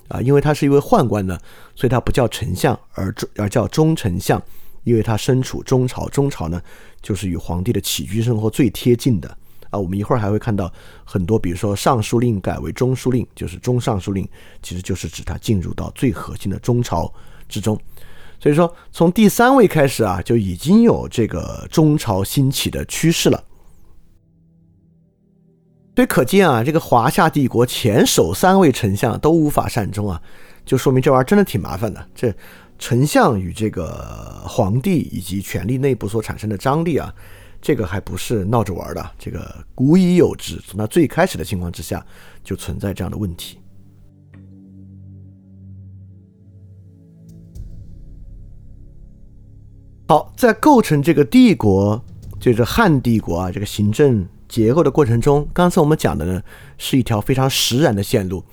[0.08, 1.38] 啊，因为他是一位宦官呢，
[1.76, 4.42] 所以他不叫丞相，而而叫中丞相，
[4.84, 6.60] 因为他身处中朝，中朝呢
[7.02, 9.28] 就是与皇帝的起居生活最贴近的
[9.70, 9.78] 啊。
[9.78, 10.72] 我们一会儿还会看到
[11.04, 14.26] 很多，比如说尚书令改为中书令，就是中尚书令，
[14.62, 17.12] 其实就是指他进入到最核心的中朝
[17.46, 17.78] 之中。
[18.44, 23.42] 所以说，从第三位开始啊，就已经有这个中朝兴起的趋势了。
[25.96, 30.20] 所以可见啊，这个华夏帝国前首三位丞相都无法善终啊，
[30.62, 32.06] 就说明这玩意儿真的挺麻烦的。
[32.14, 32.30] 这
[32.78, 37.10] 丞相与这个皇帝以及权力内部所产生的张力啊，
[37.62, 40.60] 这个还不是闹着玩的，这个古已有之。
[40.66, 42.04] 从它最开始的情况之下，
[42.42, 43.58] 就存在这样的问题。
[50.06, 51.98] 好，在构成这个帝国，
[52.38, 56.42] 就是汉帝国啊，这个行政结构的过程中，刚才我们讲的呢，
[56.76, 58.44] 是一条非常实然的线路，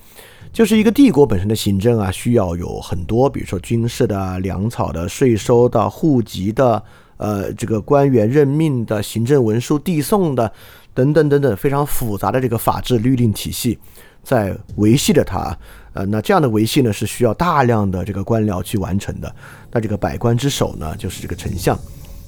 [0.53, 6.81] 就是一个帝国本身的行政啊，需要有很多，比如说军事的、粮草的、税收的、户籍的，
[7.17, 10.49] 呃，这个官员任命的、行政文书递送的，
[10.93, 13.77] 等等等等，非常复杂的这个法制律令体系，
[14.23, 15.58] 在维系着它。
[15.94, 19.35] 呃，那这样的维系呢，是需要大量的这个官僚去完成的。
[19.71, 21.77] 那这个百官之首呢，就是这个丞相，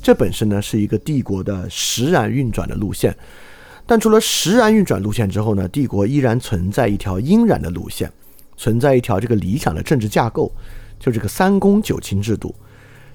[0.02, 3.16] 这本身呢是一个帝国的实然运转的路线。
[3.86, 8.12] 但除了实然运转路线之后呢，帝国依然存在一条阴然的路线，
[8.58, 10.52] 存在一条这个理想的政治架构，
[11.00, 12.54] 就这个三公九卿制度。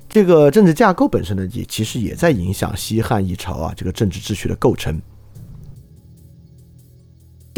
[0.09, 4.99] 这个政治架构本身呢，也其实也在影响西汉一朝啊这个政治秩序的构成。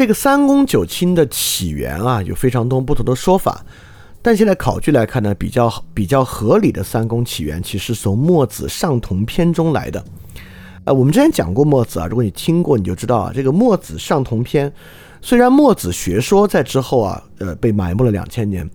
[0.01, 3.63] 这个三公九卿的起源啊，有非常多不同的说法，
[4.19, 10.03] 但现在考据来看呢，比较比较合理的三公起源，其实从墨子上同篇中来的。
[10.85, 14.73] 呃，我们之前讲过墨子啊，如果你听过，你就知道啊，这个墨子上同篇，
[15.21, 18.67] 虽然墨子学说在之后啊，呃，被埋没了两千年，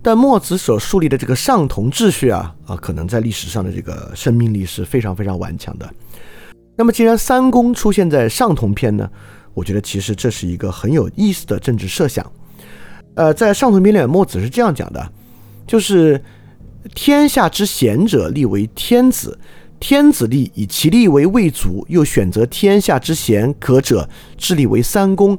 [0.00, 5.92] 但墨子所树立的这个上同秩序啊，啊，可能在历史上的这个生命力是非常非常顽强的。
[6.76, 9.10] 那么，既然三公出现在上同篇呢，
[9.54, 12.24] 我觉得其实这是一个很有意思的政治设想。
[13.14, 15.12] 呃，在上同篇里，墨子是这样讲的，
[15.66, 16.22] 就是
[16.94, 19.38] 天下之贤者立为天子。
[19.80, 25.38] 天子立以其立为未足，又选择天下之贤可者，治立为三公。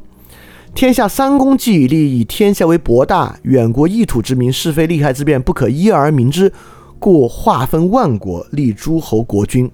[0.74, 6.52] 天下三公既已立，以天下为博大，远国异土之民，是非利害之辩不可一而明之，
[6.98, 9.72] 故划分万国，立诸侯国君。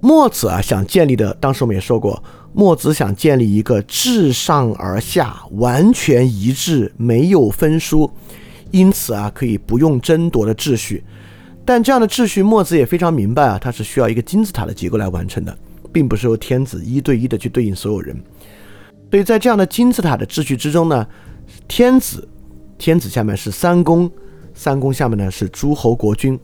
[0.00, 2.22] 墨子啊，想建立的，当时我们也说过，
[2.52, 8.10] 墨子想建立一个自上而下完全一致、没有分殊，
[8.70, 11.02] 因此啊，可以不用争夺的秩序。
[11.64, 15.58] 但这样的秩序，墨子也非常明白啊，它是需要一个金字塔的结构来完成的，
[15.92, 18.16] 并不是由天子一对一的去对应所有人。
[19.10, 21.06] 所以在这样的金字塔的秩序之中呢，
[21.66, 22.28] 天子，
[22.76, 24.08] 天子下面是三公，
[24.54, 26.38] 三公下面呢是诸侯国君。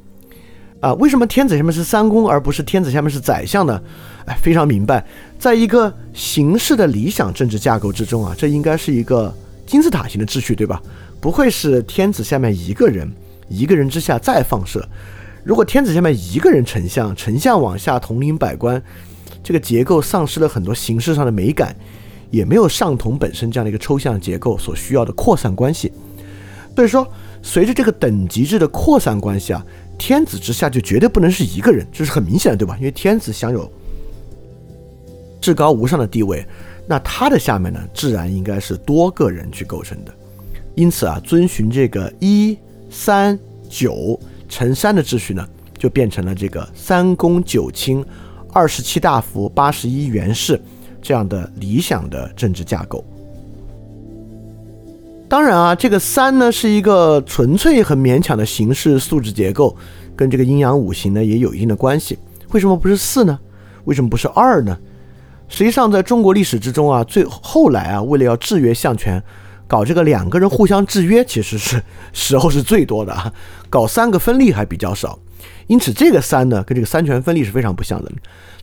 [0.83, 3.81] 啊，为什么天子下面是三公，而不是天子下面是宰相呢？
[4.27, 5.03] 哎，非常明白，
[5.39, 9.33] 在一个形式的理想政治架构之中啊，这应该是一个
[9.65, 10.83] 金字塔型的秩序，对吧？
[11.21, 13.11] 不会是天子下面一个人。
[13.49, 14.89] 一个人之下再放射，
[15.45, 18.83] 如果天子下面一个人丞相，丞相往下统领百官，
[19.43, 21.77] 这个结构丧失了很多形式上的美感，
[22.31, 25.93] 也没有上同本身这样的一个抽象结构所需要的扩散关系。
[26.75, 27.07] 所以说，
[27.43, 29.63] 随着这个等级制的扩散关系啊，
[30.05, 32.77] 天子之下就绝对不能是一个人，这是很明显的，对吧？
[32.77, 33.71] 因为天子享有
[35.41, 36.45] 至高无上的地位，
[36.89, 40.13] 那他的下面呢，自然应该是多个人去构成的。
[40.75, 42.59] 因此啊，遵循这个一。
[42.91, 43.39] 三
[43.71, 45.49] 九乘三的秩序呢，
[45.79, 48.05] 就变成了这个三公九卿、
[48.53, 50.61] 二十七大夫、八十一元士
[51.01, 53.03] 这样的理想的政治架构。
[55.33, 59.75] 当然啊，这个三呢是一个纯粹很勉强的形式素质结构，
[60.15, 62.19] 跟这个阴阳五行呢也有一定的关系。
[62.51, 63.41] 为什么不是四呢？
[63.85, 64.79] 为什么不是二呢？
[65.49, 69.23] 实际上，在中国历史之中啊，最后来啊，为了要制约相权。
[69.67, 73.33] 搞这个两个人互相制约，其实是时候是最多的啊。
[73.71, 75.19] 搞三个分立还比较少，
[75.67, 78.13] 因此这个三呢，跟这个三权分立是非常不像的。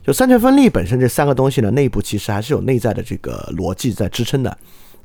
[0.06, 4.56] 就三权分立本身这三个东西呢，内部其实还是有内在的这个逻辑在支撑的。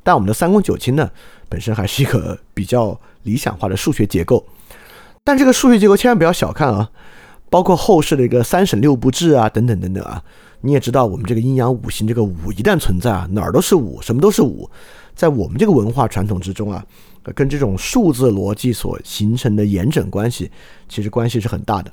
[0.06, 1.10] 但我们的三公九卿呢，
[1.48, 4.46] 本身还是一个比较理想化的数学结构。
[5.24, 6.88] 但这个数学结构千万不要小看啊，
[7.50, 10.22] 包括后世的一个三省六部制啊，等等等等啊。
[10.60, 14.70] 你也知道，我们这个阴阳五行这个五一旦存在啊，哪儿都是五，什么都是五。
[15.16, 16.86] 在我们这个文化传统之中啊，
[17.34, 20.48] 跟这种数字逻辑所形成的严整关系，
[20.88, 21.92] 其实关系是很大的。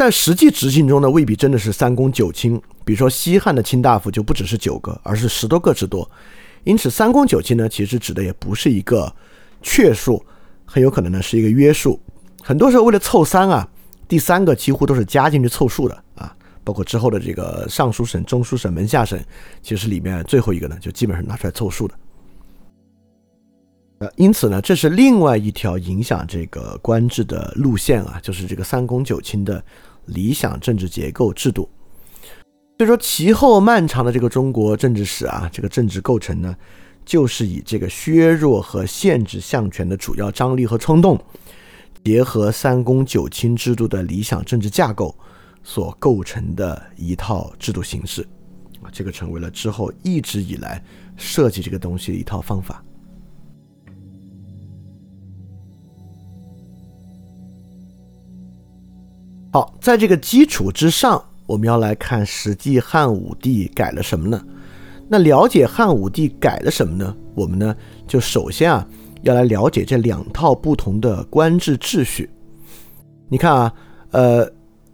[0.00, 2.58] 但实际执行中呢，未必真的是三公九卿。
[2.86, 6.10] 比如说西汉的卿大夫就不只是九个，而是十多个之多。
[6.64, 9.14] 因此，三公九卿呢，其实指的也不是一个
[9.60, 10.24] 确数，
[10.64, 12.00] 很有可能呢是一个约数。
[12.42, 13.68] 很多时候为了凑三啊，
[14.08, 16.34] 第三个几乎都是加进去凑数的啊。
[16.64, 19.22] 包括之后的这个尚书省、中书省、门下省，
[19.60, 21.94] 其实里面最后一个呢，就基本上拿出来凑数的。
[23.98, 29.62] 呃，因此呢，这是另外一条影响这个官制的路线啊，就是这个三公九卿的
[30.10, 31.68] 理想政治结构制度。
[32.78, 36.56] 所以说，其后漫长的这个中国政治史啊，这个政治构成呢，
[37.04, 41.18] 就是以这个削弱和限制相权的主要张力和冲动，
[42.04, 45.14] 结合三公九卿制度的理想政治架构。
[45.62, 48.26] 所构成的一套制度形式，
[48.80, 50.82] 啊，这个成为了之后一直以来
[51.18, 52.82] 设计这个东西的一套方法。
[59.52, 64.42] 好，在这个基础之上，我们要来看实际汉武帝改了什么呢？
[65.08, 67.16] 那了解汉武帝改了什么呢？
[67.34, 67.74] 我们呢，
[68.06, 68.86] 就首先啊，
[69.22, 72.30] 要来了解这两套不同的官制秩序。
[73.28, 73.72] 你看啊，
[74.10, 74.52] 呃。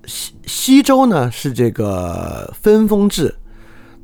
[0.08, 3.34] 西西周呢是这个分封制，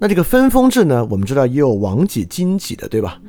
[0.00, 3.20] 那这个分封制呢，我们知道也有王己、荆己的，对吧？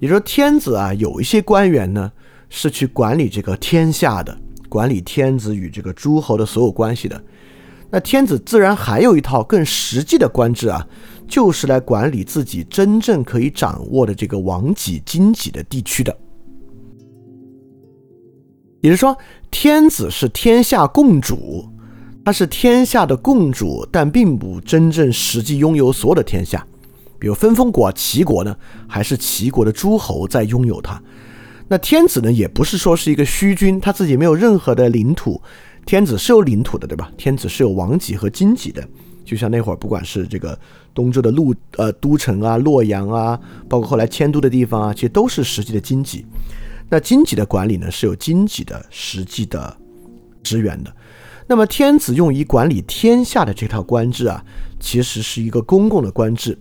[0.00, 2.10] 也就是说，天子啊有一些官员呢
[2.48, 4.34] 是去管理这个天下的，
[4.74, 7.22] 管理天子与这个诸侯的所有关系的。
[7.92, 10.84] 那天子自然还有一套更实际的官制啊，
[11.28, 16.12] 就是来管理自己真正可以掌握的这个王己、荆己的地区的。
[18.80, 19.16] 也就是说，
[19.48, 21.64] 天子是天下共主。
[22.24, 26.66] 他是天下的共主，但并不真正实际拥有所有的天下。
[27.20, 28.56] 比如分封国齐国呢，
[28.88, 31.00] 还是齐国的诸侯在拥有它。
[31.68, 35.40] 那天子呢，也不是说是一个虚君，他自己没有任何的领土。
[35.86, 37.10] 天子是有领土的，对吧？
[37.16, 38.86] 天子是有王己和荆己的，
[39.24, 40.58] 就像那会儿不管是这个
[40.94, 43.38] 东周的陆呃都城啊、洛阳啊，
[43.68, 46.24] 包括后来迁都的地方啊，其实都是实际的经济。
[46.88, 49.76] 那经济的管理呢，是有经济的实际的
[50.42, 50.94] 支援的。
[51.46, 54.42] 那么天子用以管理天下的这套官制啊，
[54.80, 56.58] 其实是一个公共的官制。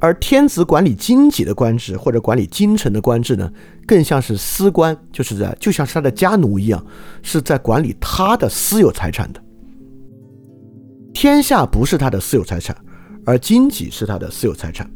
[0.00, 3.52] 而天子管理经济的官制或者管理京城的官制呢，
[3.86, 6.84] 更像是私官，就是在就像是他的家奴一样，
[7.22, 9.40] 是在管理他的私有财产的。
[11.12, 12.74] 天下不是他的私有财产，
[13.26, 14.90] 而经济是他的私有财产。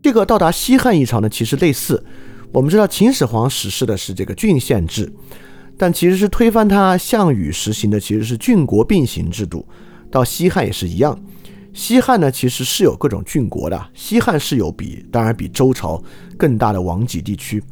[0.00, 2.02] 这个到达西汉一朝呢，其实类似。
[2.52, 5.12] 我们知道秦始皇实施的是这个郡县制，
[5.76, 9.66] 但其实是推翻他项羽实行的其实是郡国并行制度。
[10.10, 11.18] 到西汉也是一样。
[11.74, 13.88] 西汉呢，其实是有各种郡国的。
[13.94, 16.02] 西汉是有比当然比周朝
[16.36, 17.62] 更大的王畿地区，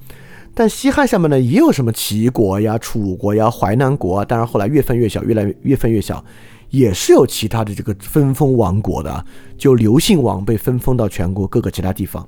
[0.55, 6.25] 但西汉下面呢也有什么齐国呀、楚国呀、淮南国啊，当然后来越分越小，越来越越分越小，
[6.71, 9.25] 也是有其他的这个分封王国的，
[9.59, 12.27] 就刘姓王被分封到全国各个其他地方。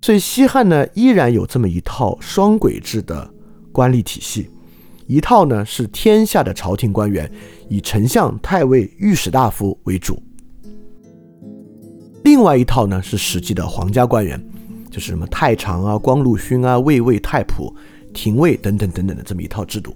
[0.00, 3.30] 所以西汉呢依然有这么一套双轨制的
[3.70, 4.48] 官吏体系，
[5.06, 7.30] 一套呢是天下的朝廷官员，
[7.68, 10.20] 以丞相、太尉、御史大夫为主。
[12.24, 14.40] 另外一套呢是实际的皇家官员，
[14.90, 17.72] 就是什么太常啊、光禄勋啊、卫尉、太仆、
[18.14, 19.94] 廷尉等等等等的这么一套制度。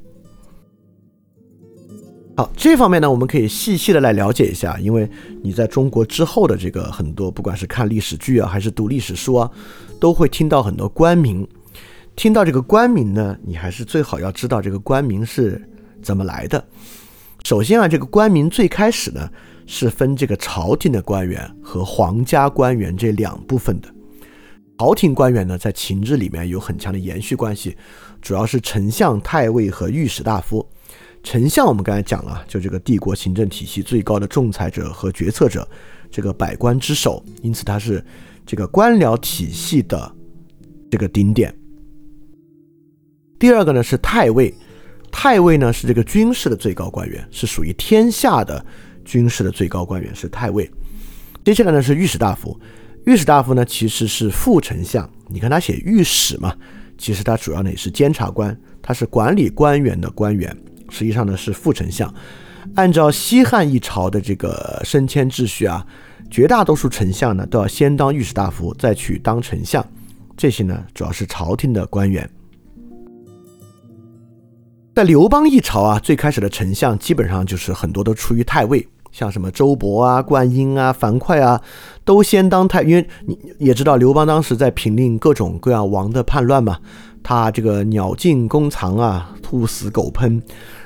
[2.36, 5.08] 好，这方面呢，我们可以细细的来了解一下，因为
[5.42, 9.50] 你在中国之后的这个很多，不管是看历史剧啊，还是读历史书啊，
[9.98, 11.46] 都会听到很多官名。
[12.14, 15.62] 听到这个官名呢，你还是最好要知道这个官名是
[16.02, 16.62] 怎么来的。
[17.44, 19.30] 首先啊，这个官名最开始呢。
[19.66, 23.88] 是分这个朝廷的官员和皇家官员这两部分的。
[24.78, 27.76] 朝廷官员呢，在秦制里面有很强的延续关系，
[28.20, 30.66] 主要是丞相、太尉和御史大夫。
[31.22, 35.66] 丞相我们刚才讲了，就这个帝国行政体系最高的仲裁者和决策者，
[36.10, 38.04] 这个百官之首，因此他是
[38.44, 40.14] 这个官僚体系的
[40.90, 41.52] 这个顶点。
[43.38, 44.54] 第二个呢是太尉，
[45.10, 48.64] 太尉呢是这个军事的最高官员，是属于天下的。
[49.06, 50.70] 军事的最高官员是太尉，
[51.44, 52.58] 接下来呢是御史大夫。
[53.06, 56.52] 御史大夫呢其实是副丞相，你看他写御史嘛，
[56.98, 60.54] 其实他主要呢也是监察官，他是管理官员的官员，
[60.90, 62.12] 实际上呢是副丞相。
[62.74, 65.86] 按照西汉一朝的这个升迁秩序啊，
[66.28, 69.86] 绝大多数丞相呢都要先当御史大夫，再去当丞相。
[70.36, 72.28] 这些呢主要是朝廷的官员。
[74.96, 78.84] 在刘邦一朝啊，最开始的丞相基本上就是很多都出于太尉。
[79.16, 81.58] 像什么周勃啊、灌婴啊、樊哙啊，
[82.04, 86.76] 都先当太，因为你也知道刘邦当时在平定各种各样王的叛乱嘛，
[87.22, 90.38] 他这个鸟尽弓藏啊，兔死狗烹，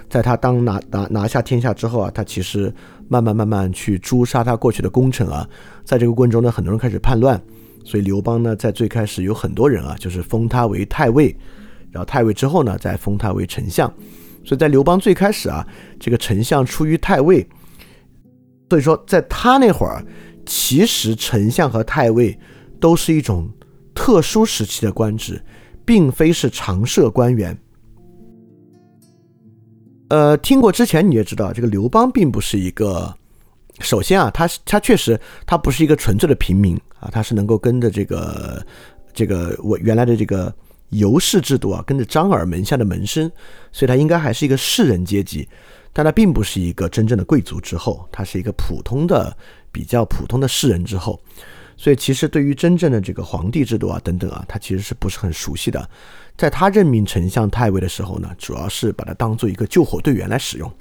[0.08, 2.72] 在他当拿拿拿下天下之后啊，他其实
[3.08, 5.44] 慢慢慢慢去诛杀他过去的功臣啊，
[5.84, 7.42] 在这个过程中呢，很多人开始叛乱，
[7.84, 11.34] 所以刘邦呢，在最开始有很多人啊，就是封他为太尉，
[11.90, 13.92] 然后太尉之后呢，再封他为丞相，
[14.44, 15.66] 所以在刘邦最开始啊，
[15.98, 17.44] 这个丞相出于太尉。
[18.70, 20.00] 所以说，在他那会儿，
[20.46, 22.38] 其实丞相和太尉
[22.78, 23.50] 都是一种
[23.92, 25.42] 特殊时期的官职，
[25.84, 27.58] 并非是常设官员。
[30.08, 33.12] 呃，听过之前你也知道，这个刘邦并不是一个，
[33.80, 38.64] 首先啊，他他确实他不是一个纯粹的平民啊，他是能够跟着这个
[39.12, 40.54] 这个我原来的这个
[40.90, 43.28] 游氏制度啊，跟着张耳门下的门生，
[43.72, 45.48] 所以他应该还是一个士人阶级。
[45.92, 49.36] 但他并不是一个真正的贵族之后，他是一个普通的、
[49.72, 51.20] 比较普通的士人之后，
[51.76, 55.88] 所以其实对于真正的这个皇帝制度啊等等啊，他其实是不是很熟悉的。
[56.36, 60.72] 在他任命丞相、太尉的时候呢，主要是把他当做一个救火队员来使用。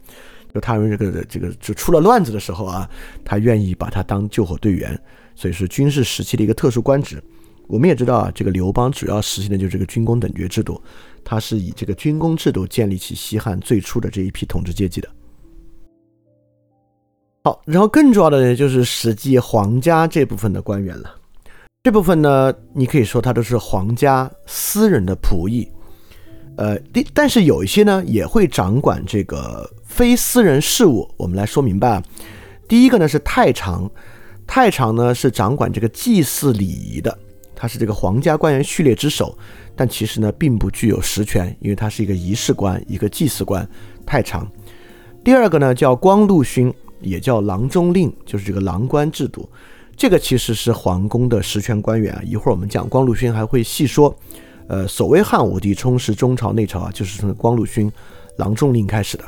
[0.53, 2.89] 就他们这个这个就出了乱子的时候啊，
[3.23, 4.99] 他愿意把他当救火队员，
[5.35, 7.21] 所以是军事时期的一个特殊官职。
[7.69, 10.81] 我们也知道啊，这个刘邦主要实行的就是这个军功等爵制度。
[11.23, 15.07] 他是以这个军功制度建立起西汉最初的这一批统治阶级的。
[17.43, 21.15] 好，然后更重要的呢，就是实际皇家这部分的官员了。
[21.83, 25.69] 这部分呢，你可以说他都是皇家私人的仆役。
[26.57, 26.77] 呃，
[27.13, 31.09] 但是有一些呢，也会掌管这个非私人事务。
[31.17, 32.03] 我们来说明白啊。
[32.67, 33.89] 第一个呢是太常，
[34.45, 37.17] 太常呢是掌管这个祭祀礼仪的，
[37.59, 39.37] 他是这个皇家官员序列之首。
[39.75, 43.69] 但其实呢，并不具有实权，因为他是一个仪式官，一个祭祀官，
[44.05, 44.49] 太长。
[45.23, 49.49] 第二个呢，叫光禄勋，也叫郎中令，就是这个郎官制度。
[49.95, 52.21] 这个其实是皇宫的实权官员啊。
[52.25, 54.15] 一会儿我们讲光禄勋还会细说。
[54.67, 57.91] 呃，所谓汉武帝充实中朝内朝啊，就是从光禄勋、
[58.37, 59.23] 郎中令开始的。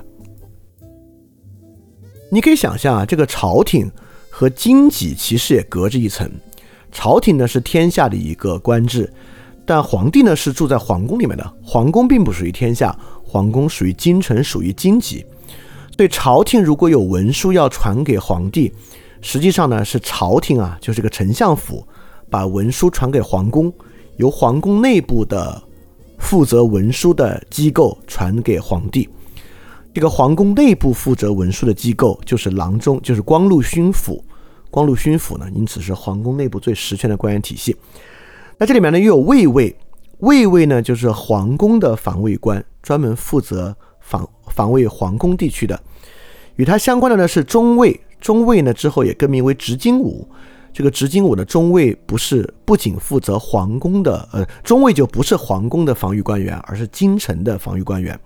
[2.29, 3.91] 你可以想象啊，这个朝廷
[4.29, 6.29] 和经济其实也隔着一层。
[6.91, 9.11] 朝廷呢是天下的一个官制，
[9.65, 15.23] 但皇帝呢是住在皇宫里面的，皇宫并不属于天下，皇宫属于京城，属于京畿。
[15.95, 18.73] 对朝廷如果有文书要传给皇帝，
[19.21, 21.85] 实际上呢是朝廷啊，就是个丞相府，
[22.29, 23.71] 把文书传给皇宫，
[24.17, 25.61] 由皇宫内部的
[26.17, 29.07] 负责文书的机构传给皇帝。
[29.93, 34.23] 这个皇宫内部负责文书的机构就是郎中，就是光禄勋府。
[34.71, 37.75] 光禄勋府呢，因此是皇宫内部最实权的官员体系。
[38.57, 39.75] 那这里面呢，又有卫尉，
[40.19, 45.79] 卫尉呢就是皇宫的防卫官，专门负责防防卫皇宫地区的。
[46.55, 50.27] 与他相关的呢是中尉，中尉呢之后也更名为执金吾。
[50.73, 58.17] 这个执金吾的中尉不是不仅负责皇宫的，呃，中尉就不是皇宫的防御官员，而是京城的防御官员。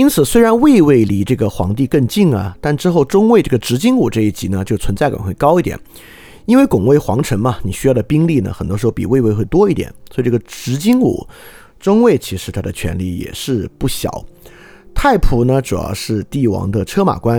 [0.00, 5.78] 因此，虽然卫尉离这个皇帝更近啊，但之后中尉这个执金吾这一级呢，就存在感会高一点。
[6.46, 9.92] 因为拱卫皇城嘛，你需要的兵力呢，很多时候比卫尉会多一点。
[10.10, 11.22] 所以这个执金吾
[11.78, 14.24] 中尉其实他的权力也是不小。
[14.94, 17.38] 太仆呢，主要是帝王的车马官；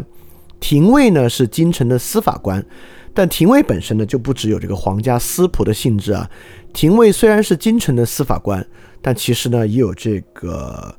[0.60, 2.64] 廷尉呢，是京城的司法官。
[3.12, 6.30] 但廷尉本身呢，就不只有这个皇家司仆的性质啊。
[6.74, 8.64] 廷尉虽然是京城的司法官，
[9.02, 10.96] 但其实呢，也有这个。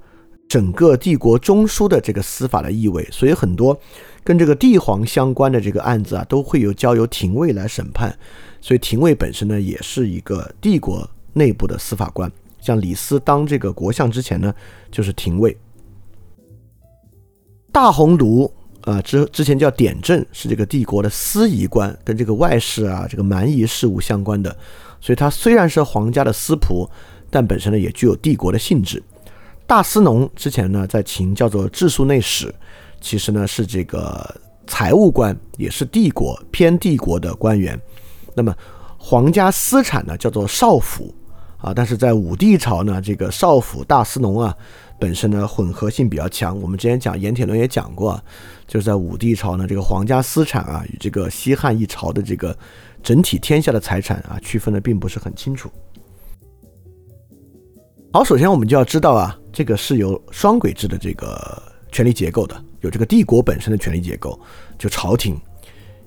[0.53, 3.75] 整个帝国中枢的这个司法的意味，所以很多
[4.23, 8.15] 跟这个帝皇相关的这个案子啊，都会有交由廷尉来审判。
[8.61, 12.31] 所以廷尉本身呢，也是一个帝国内部的司法官。
[12.61, 14.55] 像李斯当这个国相之前呢，
[14.91, 15.57] 就是廷尉。
[17.73, 24.55] 大鸿胪啊，之之前叫典政，是这个帝国的司仪官，跟这个外事啊、这个蛮夷事务相关的。
[25.01, 26.87] 所以他虽然是皇家的司仆，
[27.31, 29.03] 但本身呢，也具有帝国的性质。
[29.73, 32.55] 大司农之前呢，在秦叫做治粟内史，
[33.01, 37.81] 其实呢是这个财务官，也是帝国偏帝国的官员。
[38.35, 38.55] 那么
[38.99, 41.15] 皇家私产呢叫做少府
[41.57, 44.55] 啊，但是在武帝朝呢，这个少府大司农啊，
[45.01, 46.61] 本身呢混合性比较强。
[46.61, 48.23] 我们之前讲盐铁论也讲过，
[48.69, 52.55] 就是在武帝朝呢，这个皇家私产啊与这个西汉一朝的这个
[53.03, 55.73] 整体天下的财产啊区分的并不是很清楚。
[58.15, 64.39] 好，首先我们就要知道啊，这个是由双轨制的这个权力结构的，有这个帝国本身的权力结构，
[64.79, 65.41] 就朝廷，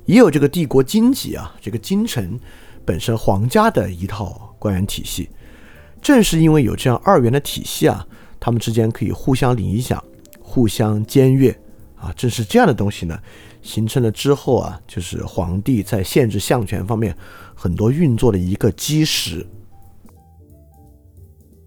[0.05, 2.39] 也有这个帝国经济啊，这个京城
[2.85, 5.27] 本身皇家的一套官员体系。
[5.99, 8.05] 正是因为有这样二元的体系啊，
[8.39, 10.01] 他们之间可以互相影响、
[10.39, 11.49] 互相僭越
[11.95, 13.19] 啊，正是这样的东西呢，
[13.63, 17.17] 形成了之后啊，就是皇帝在限制相权方面
[17.55, 19.43] 很多运作的一个基石。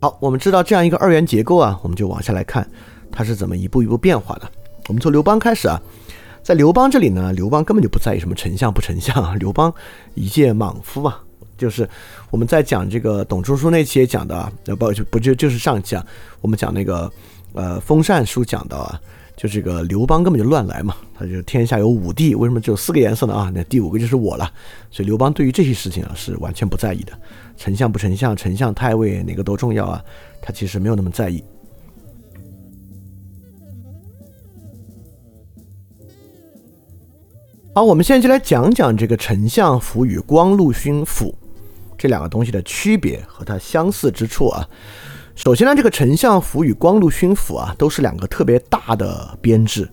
[0.01, 2.65] 好，我们知道这样一个二元结构啊，我们就往下来看，
[3.11, 4.49] 它是怎么一步一步变化的。
[4.87, 5.81] 我们从刘邦开始啊，
[6.41, 9.75] 在刘邦这里呢，刘邦根本就不在意什么丞相不丞相啊，刘邦
[10.15, 11.21] 一介莽夫啊，
[11.57, 11.89] 就是
[12.31, 16.07] 我们在讲这个董仲舒那期也讲的啊，不就不就就是上期啊，
[16.41, 17.11] 我们讲那个
[17.55, 19.01] 呃封禅书讲到啊，
[19.39, 23.53] 就这个刘邦根本就乱来嘛，他就天下有五帝，为什么只有四个颜色呢啊？
[23.55, 24.53] 那第五个就是我了，
[24.91, 27.13] 所以刘邦对于这些事情啊是完全不在意的。
[27.57, 30.05] 丞相不丞相，丞相太尉哪个都重要啊？
[30.43, 31.45] 他其实没有那么在意。
[37.73, 41.33] 好，我们现在就来讲讲这个丞相府与光禄勋府
[41.97, 44.69] 这两个东西的区别和它相似之处啊。
[45.39, 49.89] 首先呢，这个丞相府与光禄勋府啊，都是两个特别大的编制，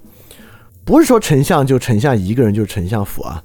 [0.83, 3.43] 不是说丞相就丞相一个人就是丞相府啊。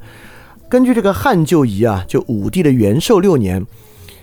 [0.67, 3.65] 根据这个汉旧仪啊，就武帝的元寿六年。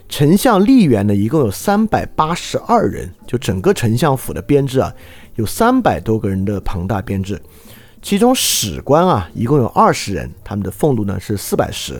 [0.10, 4.92] 丞相吏员呢，一共有三百八十二人，就整个丞相府的编制啊，
[5.36, 7.40] 有三百多个人的庞大编制。
[8.02, 11.94] 其中史官啊，一共有二十人，他们的俸禄呢是四百石；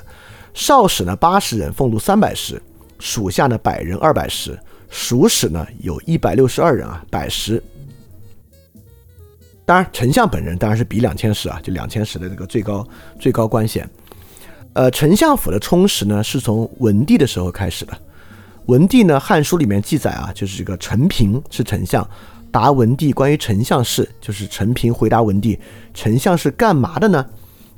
[0.56, 2.56] 少史呢八十人，俸禄三百石；
[2.98, 4.54] 属下呢百人，二百石；
[4.90, 7.62] 属史呢有一百六十二人啊，百石。
[9.66, 12.88] 当然，丞相本人当然是比两千石啊，就两千石的这个最高
[13.20, 13.90] 最高官衔。
[14.74, 17.98] 呃，丞相府的充实呢，是从文帝的时候开始的。
[18.68, 22.08] 文帝呢，《汉书》里面记载啊，就是这个陈平是丞相，
[22.52, 25.60] 答文帝关于丞相事，就是陈平回答文帝，
[25.94, 27.26] 丞相是干嘛的呢？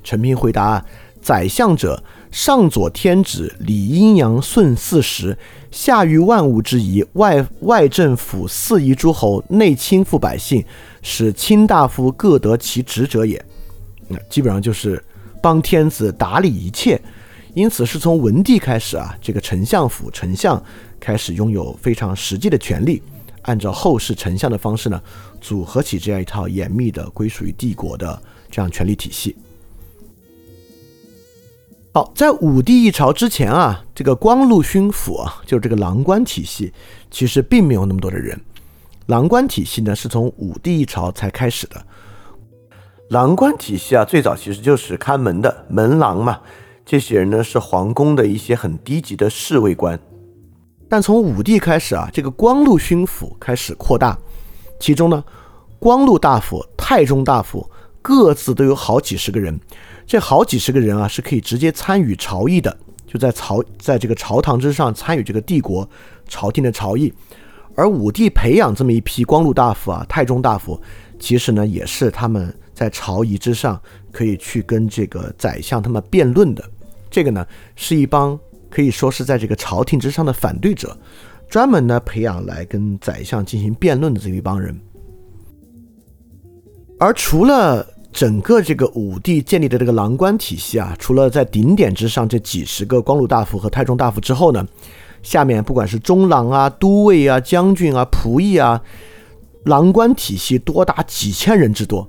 [0.04, 0.84] 陈平回答：
[1.20, 2.00] 宰相者，
[2.30, 5.36] 上佐天子，理阴阳，顺四时，
[5.70, 10.64] 下御万物之宜，外外政府四夷诸侯，内亲附百姓，
[11.02, 13.44] 使卿大夫各得其职者也。
[14.08, 15.02] 那基本上就是。
[15.42, 17.00] 帮天子打理一切，
[17.54, 20.62] 因此是从文帝开始啊，这个丞相府丞相
[21.00, 23.02] 开始拥有非常实际的权利，
[23.40, 25.02] 按照后世丞相的方式呢，
[25.40, 29.34] 组合起这样一套严密的归属于帝国的这样权力体系。
[31.92, 36.72] 好，在武帝一朝之前啊，这个光禄勋府啊，就是这个郎官体系，
[37.10, 38.40] 其实并没有那么多的人。
[39.06, 41.84] 郎官体系呢，是从武帝一朝才开始的。
[43.08, 46.38] 郎官体系啊，最早其实就是看门的门郎嘛，
[46.86, 49.98] 这些人呢是皇宫的一些很低级的侍卫官。
[50.88, 54.16] 但从武帝开始啊，这个光禄勋府开始扩大，
[54.78, 55.24] 其中呢，
[55.80, 57.68] 光禄大夫、太中大夫
[58.00, 59.58] 各自都有好几十个人。
[60.10, 65.88] 这好几十个人啊，是可以直接参与朝议的，就在朝在这个朝堂之上参与这个帝国
[66.26, 67.14] 朝廷的朝议。
[67.76, 70.82] 而武帝培养这么一批光禄大夫啊、太中大夫，
[71.20, 73.80] 其实呢，也是他们在朝仪之上
[74.10, 76.70] 可以去跟这个宰相他们辩论的。
[77.08, 77.46] 这个呢，
[77.76, 78.36] 是一帮
[78.68, 80.98] 可以说是在这个朝廷之上的反对者，
[81.48, 84.76] 专门呢培养来跟宰相进行辩论的这一帮人。
[86.98, 94.66] 而除了整个这个武帝建立的这个郎官体系啊，除了在顶点之上这几十个光禄大夫和太中大夫之后呢，
[95.22, 98.82] 下面不管是中郎啊、都尉啊、将军啊、仆役啊，
[99.64, 102.02] 郎官体系多达几千人之多，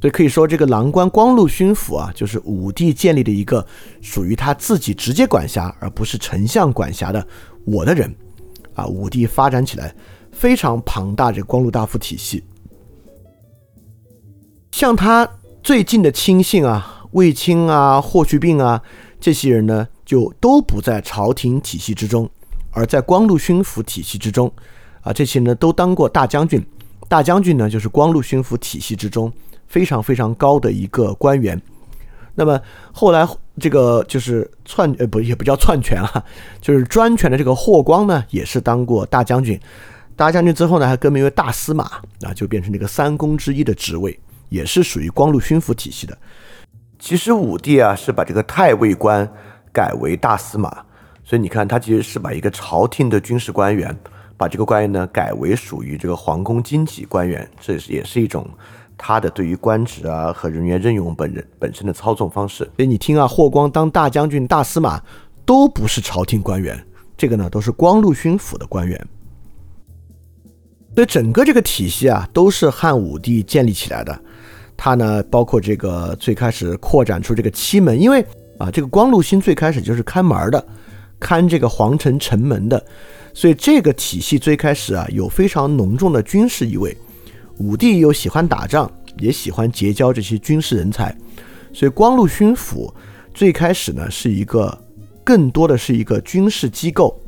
[0.00, 3.64] 所以可以说这个郎官光禄勋府啊，就是武帝建立的一个
[4.00, 7.24] 属于他自己直接管辖而不是丞相管辖的
[7.64, 8.12] 我的人
[8.74, 8.84] 啊。
[8.84, 9.94] 武帝发展起来
[10.32, 12.42] 非常庞大这个光禄大夫体系。
[14.70, 15.28] 像他
[15.62, 18.80] 最近的亲信啊，卫青啊、霍去病啊，
[19.20, 22.28] 这些人呢，就都不在朝廷体系之中，
[22.70, 24.50] 而在光禄勋府体系之中。
[25.02, 26.62] 啊，这些呢都当过大将军，
[27.08, 29.32] 大将军呢就是光禄勋府体系之中
[29.66, 31.58] 非常非常高的一个官员。
[32.34, 32.60] 那么
[32.92, 33.26] 后来
[33.58, 36.22] 这个就是篡呃不也不叫篡权啊，
[36.60, 39.58] 就是专权的这个霍光呢，也是当过大将军，
[40.14, 41.84] 大将军之后呢还更名为大司马
[42.20, 44.18] 啊，就变成这个三公之一的职位。
[44.50, 46.18] 也是属于光禄勋府体系的。
[46.98, 49.26] 其实武帝啊是把这个太尉官
[49.72, 50.68] 改为大司马，
[51.24, 53.96] 所以你看他其实是把一个朝廷的军事官员，
[54.36, 58.46] 把这个官员呢改为属于这个皇宫经济官员，这是也是一种
[58.98, 62.64] 他的对于官职啊和人员任用本人本身的操纵方式。
[62.76, 65.02] 所以你听啊，霍光当大将军、大司马
[65.46, 66.86] 都不是朝廷官员，
[67.16, 69.08] 这个呢都是光禄勋府的官员。
[71.00, 74.20] 所以整个这个体系啊都是汉武帝建立起来的。
[74.76, 78.22] 它呢，包括这个最开始扩展出这个七门，因为
[78.58, 80.62] 啊，这个光禄勋最开始就是看门的，
[81.18, 82.84] 看这个皇城城门的，
[83.32, 86.94] 所以这个体系最开始啊，有非常浓重的军事意味。
[87.56, 91.16] 武帝又喜欢打仗，也喜欢结交这些军事人才，
[91.72, 92.92] 所以光禄勋府
[93.32, 94.78] 最开始呢，是一个
[95.24, 97.18] 更多的是一个军事机构。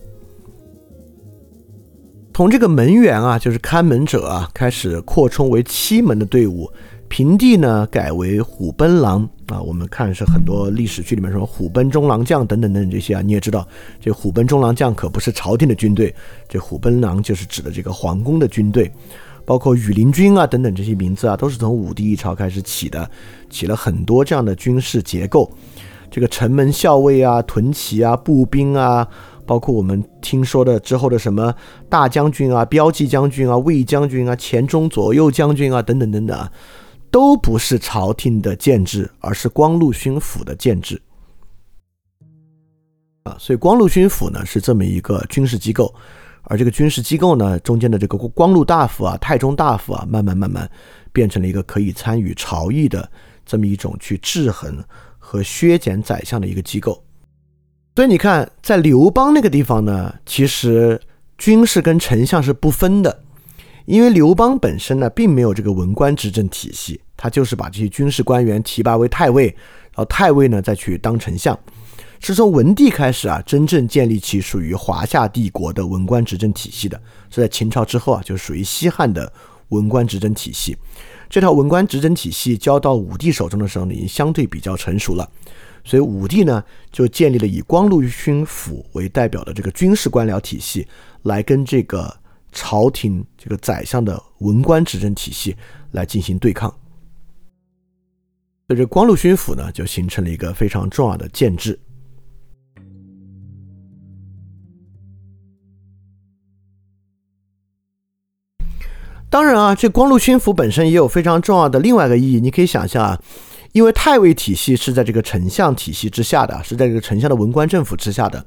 [2.34, 6.70] 从这个门员啊，就是看门者啊，开始扩充为七门的队伍。
[7.06, 13.68] 平地呢改为虎贲郎啊，我们看是很多历史剧里面说虎贲中郎将等等等等这些啊，你也知道，
[14.00, 16.14] 这虎贲中郎将可不是朝廷的军队，
[16.48, 18.90] 这虎贲郎就是指的这个皇宫的军队，
[19.44, 23.10] 包括羽林军啊等等这些名字啊，都是从武帝一朝开始起的，
[23.50, 25.52] 起了很多这样的军事结构，
[26.10, 29.06] 这个城门校尉啊、屯骑啊、步兵啊，
[29.52, 31.54] 包括我们听说的之后的什么
[31.86, 36.50] 大将军啊、标记将军啊、卫将军啊、前中左右将军啊等等等等啊。
[37.10, 40.98] 都不是朝廷的建制，而是光禄勋府的建制
[43.24, 43.36] 啊。
[43.38, 45.94] 所以光禄勋府呢是这么一个军事机构，
[46.44, 50.66] 而这个军事机构呢中间的这个光禄大夫啊、太中大夫啊，慢慢慢慢
[51.12, 53.06] 变成了一个可以参与朝议的
[53.44, 54.82] 这么一种去制衡
[55.18, 57.04] 和削减宰相的一个机构。
[57.94, 60.98] 所以你看，在刘邦那个地方呢，其实
[61.36, 63.22] 军事跟丞相是不分的。
[63.84, 71.58] 因为刘邦本身呢，并没有这个文官执政体系，他就是把这些军事官员提拔为太尉，然后太尉呢再去当丞相。
[72.20, 76.98] 是从文帝开始啊，真正建立起属于华夏帝国的文官执政体系的。
[77.28, 79.30] 是在秦朝之后啊，就属于西汉的
[79.68, 80.74] 文官执政体系。
[81.28, 85.28] 这套文官执政体系交到武帝手中的时候呢，已经相对比较成熟了。
[85.84, 90.86] 所以武帝呢，就建立了以光禄勋府为代表的这个军事官僚体系，
[91.22, 92.22] 来跟这个。
[92.54, 95.56] 朝廷这个宰相的文官执政体系
[95.92, 96.68] 来进行对抗，
[98.66, 101.80] 所以这光禄勋府呢就形成了一个非常重要的建制。
[109.30, 112.38] 当然啊，这光禄勋府本身也有非常重要的另外一个意义。
[112.38, 113.18] 你可以想象啊，
[113.72, 118.44] 因为太尉体系是在这个丞相体系之下的，是在这个丞相的文官政府之下的。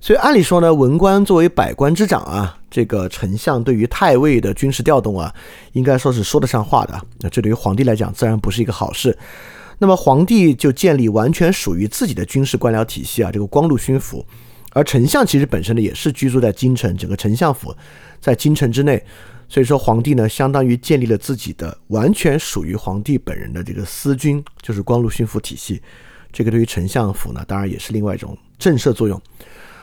[0.00, 5.32] 所以按理说呢，文官作为百官之长啊，这个丞相对于太尉的军事调动啊，
[5.72, 7.00] 应该说是说得上话的。
[7.20, 9.16] 那这对于皇帝来讲，自然不是一个好事。
[9.78, 14.24] 那么皇帝就建立完全属于自己的军事官僚体系啊，这个光禄勋府。
[14.72, 17.74] 而丞相其实本身呢也是居住在京城，整个丞相府
[18.20, 19.02] 在京城之内，
[19.48, 25.80] 所以说皇帝呢相当于建立了自己的完全属于皇帝本人的这个私军，就是光禄勋府体系。
[26.32, 29.20] 这个对于丞相府呢，当然也是另外一种震慑作用。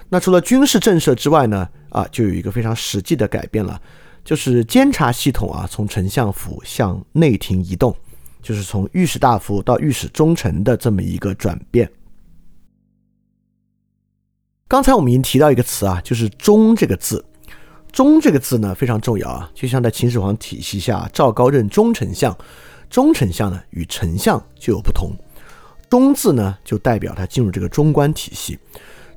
[0.10, 3.82] 那除了军事震慑之外呢，啊，就有一个非常实际的改变了，
[4.26, 7.96] 就是监察系统啊从丞相府向内廷移动，
[8.42, 11.90] 就是从御史大夫到御史中丞的这么一个转变。
[14.68, 17.24] 刚才我们已经提到一个词啊，就是“中”这个字。
[17.92, 22.36] “中”这个字呢非常重要啊，就像在秦始皇体系下，赵高任中丞相，
[22.90, 25.12] 中丞相呢与丞相就有不同。
[25.90, 28.58] “中”字呢就代表他进入这个中官体系。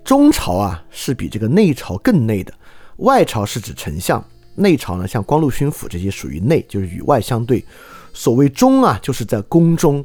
[0.05, 2.53] 中朝啊是比这个内朝更内的，
[2.97, 4.23] 外朝是指丞相，
[4.57, 7.65] 内朝呢像光禄勋府这些属于内，就是与外相对。
[8.13, 10.05] 所谓“中”啊，就是在宫中，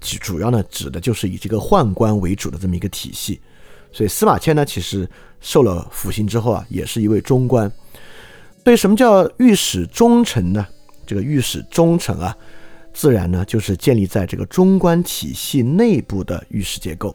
[0.00, 3.40] 主要呢指的就是以这个宦官为主的这么一个体系。
[3.92, 5.08] 所以司马迁呢，其实
[5.40, 7.70] 受了腐刑之后啊，也是一位中官。
[8.66, 10.66] 所以什么叫御史中丞呢？
[11.06, 12.36] 这个御史中丞啊，
[12.92, 17.14] 自然呢就是建立在这个中官体系内部的御史结构。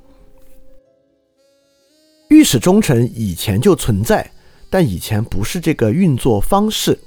[2.29, 4.31] 御史中丞以前就存在，
[4.69, 6.97] 但以前不是这个运作方式。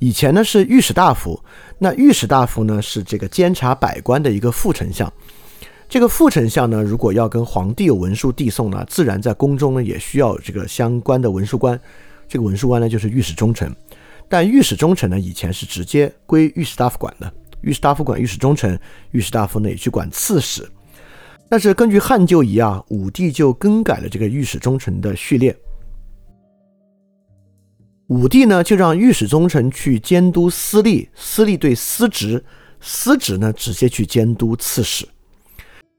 [0.00, 1.40] 以前呢是御史大夫，
[1.78, 5.12] 那御史大夫呢是这个监察百官的一个副丞相。
[5.88, 11.80] 这个副丞相呢，如果要跟皇帝有文书递送呢，自然在宫中呢也需要这个相关的文书官。
[12.28, 13.74] 这个文书官呢就是御史中丞，
[14.28, 18.78] 但御史中丞呢以前是直接归御史大夫管的，御史大夫管御史中丞，
[19.12, 20.68] 御史大夫呢也去管刺史。
[21.48, 25.56] 但是根据汉旧仪啊，武帝就更改了这个御史中丞的序列。
[28.08, 32.44] 武帝呢就让御史中丞去监督司隶，司隶对司职，
[32.80, 35.08] 司职呢直接去监督刺史。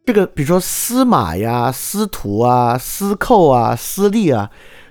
[0.05, 4.49] 这个比如说司马呀、司徒啊、司寇啊、司隶啊，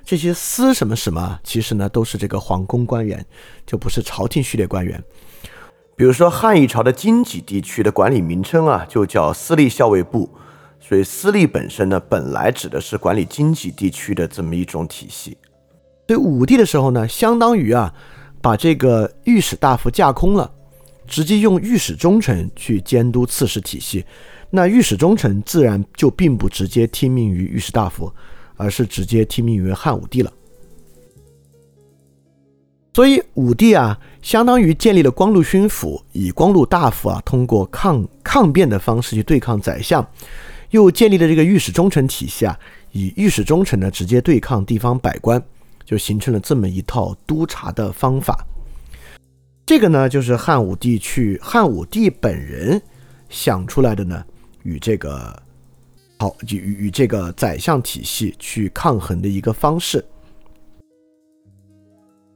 [0.08, 3.22] 这些司什么什么，其实呢都是这个皇宫官员，
[3.66, 5.04] 就不是朝廷序列官员。
[5.94, 10.30] 比如说汉一朝的京畿地区的管理名称啊，就叫司隶校尉部，
[10.80, 15.36] 所以司隶本身呢，本来指的是管理京畿地区的这么一种体系。
[16.06, 17.92] 对武帝的时候呢，相当于啊，
[18.40, 20.50] 把这个御史大夫架空了，
[21.06, 24.06] 直接用御史中丞去监督刺史体系。
[24.48, 28.10] 那御史中丞自然就并不直接听命于御史大夫，
[28.58, 30.30] 而是直接听命于汉武帝了。
[32.92, 40.06] 所以武帝啊，相当于建立了光禄勋府，以光禄大夫啊通过抗抗辩的方式去对抗宰相，
[40.70, 42.58] 又建立了这个御史中丞体系啊，
[42.92, 45.42] 以御史中丞呢直接对抗地方百官，
[45.84, 48.44] 就形成了这么一套督察的方法。
[49.64, 52.82] 这个呢，就是汉武帝去汉武帝本人
[53.30, 54.24] 想出来的呢。
[54.64, 55.40] 与这个
[56.20, 60.04] 好与与这个宰相体系去抗衡的一个方式，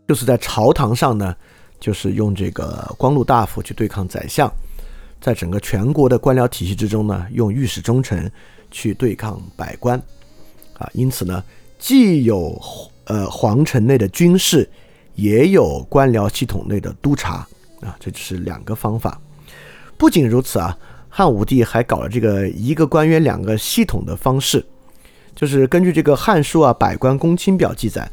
[0.07, 1.35] 就是在朝堂上呢，
[1.80, 4.49] 就是用这个光禄大夫去对抗宰相，
[5.20, 8.30] 在整个全国的官僚体系之中呢，用御史中丞
[8.70, 9.99] 去对抗百官，
[10.74, 11.43] 啊，因此呢，
[11.80, 12.57] 既有
[13.07, 14.70] 呃皇城内的军事，
[15.16, 17.45] 也有官僚系统内的督察，
[17.80, 19.20] 啊，这就是两个方法。
[19.99, 20.78] 不仅如此啊。
[21.15, 24.65] 汉武帝还搞了这个一个官员两个系统的方式，
[25.37, 28.11] 就是根据这个《汉书》啊《百官公卿表》记载，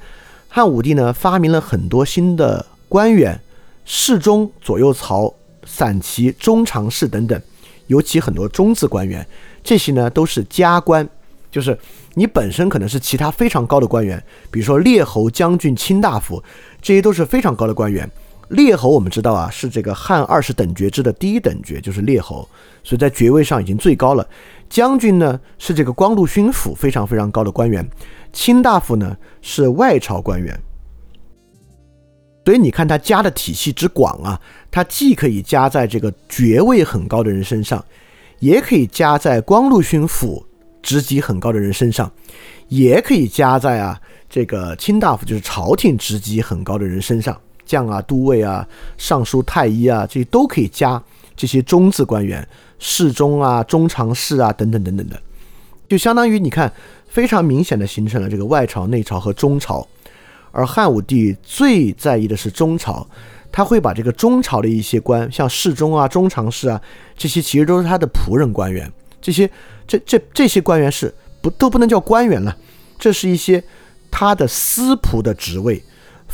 [0.49, 3.39] 汉武帝呢发明了很多新的官员，
[3.85, 5.33] 侍中、左右曹、
[5.65, 7.41] 散骑、中常侍等等，
[7.87, 9.25] 尤其很多中字官员，
[9.63, 11.07] 这些呢都是加官，
[11.49, 11.79] 就是
[12.15, 14.21] 你本身可能是其他非常高的官员，
[14.51, 16.43] 比如说列侯、将军、卿大夫，
[16.81, 18.11] 这些都是非常高的官员。
[18.49, 22.47] 列侯我们知道啊，是这个汉二十等爵制的第一等爵，就是列侯，
[22.83, 24.27] 所以在爵位上已经最高了。
[24.69, 27.87] 将军呢是这个光禄勋府非常非常高的官员，
[28.33, 30.59] 卿大夫呢是外朝官员。
[32.45, 34.41] 所以你看他加的体系之广啊，
[34.71, 37.83] 他既可以加在这个爵位很高的人身上，
[38.39, 40.43] 也可以加在光禄勋府
[40.81, 42.11] 职级很高的人身上，
[42.67, 47.39] 也可以加在啊这个卿大夫就是朝廷职级很高的人身上。
[47.69, 48.67] 将啊、都尉啊、
[48.97, 50.99] 尚书太医啊，这些都可以加
[51.37, 52.45] 这些中字官员，
[52.79, 55.21] 侍中啊、中常侍啊等等等等的，
[55.87, 56.73] 就相当于你看，
[57.07, 59.87] 非常明显的形成了这个外朝、内朝和中朝。
[60.51, 63.05] 而汉武帝最在意的是中朝，
[63.51, 66.81] 他会把这个中朝的一些官，像侍中啊、中常侍啊，
[67.15, 68.91] 这些其实都是他的仆人官员，
[69.21, 69.47] 这些
[69.87, 72.57] 这这这些官员是不都不能叫官员了，
[72.97, 73.63] 这是一些
[74.09, 75.79] 他的私仆的职位。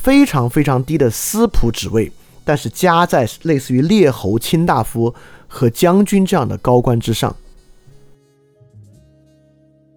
[0.05, 2.11] 非常非常低的司仆职位，
[2.43, 5.11] 但是加在类似于列侯、卿大夫
[5.47, 7.35] 和将军这样的高官之上，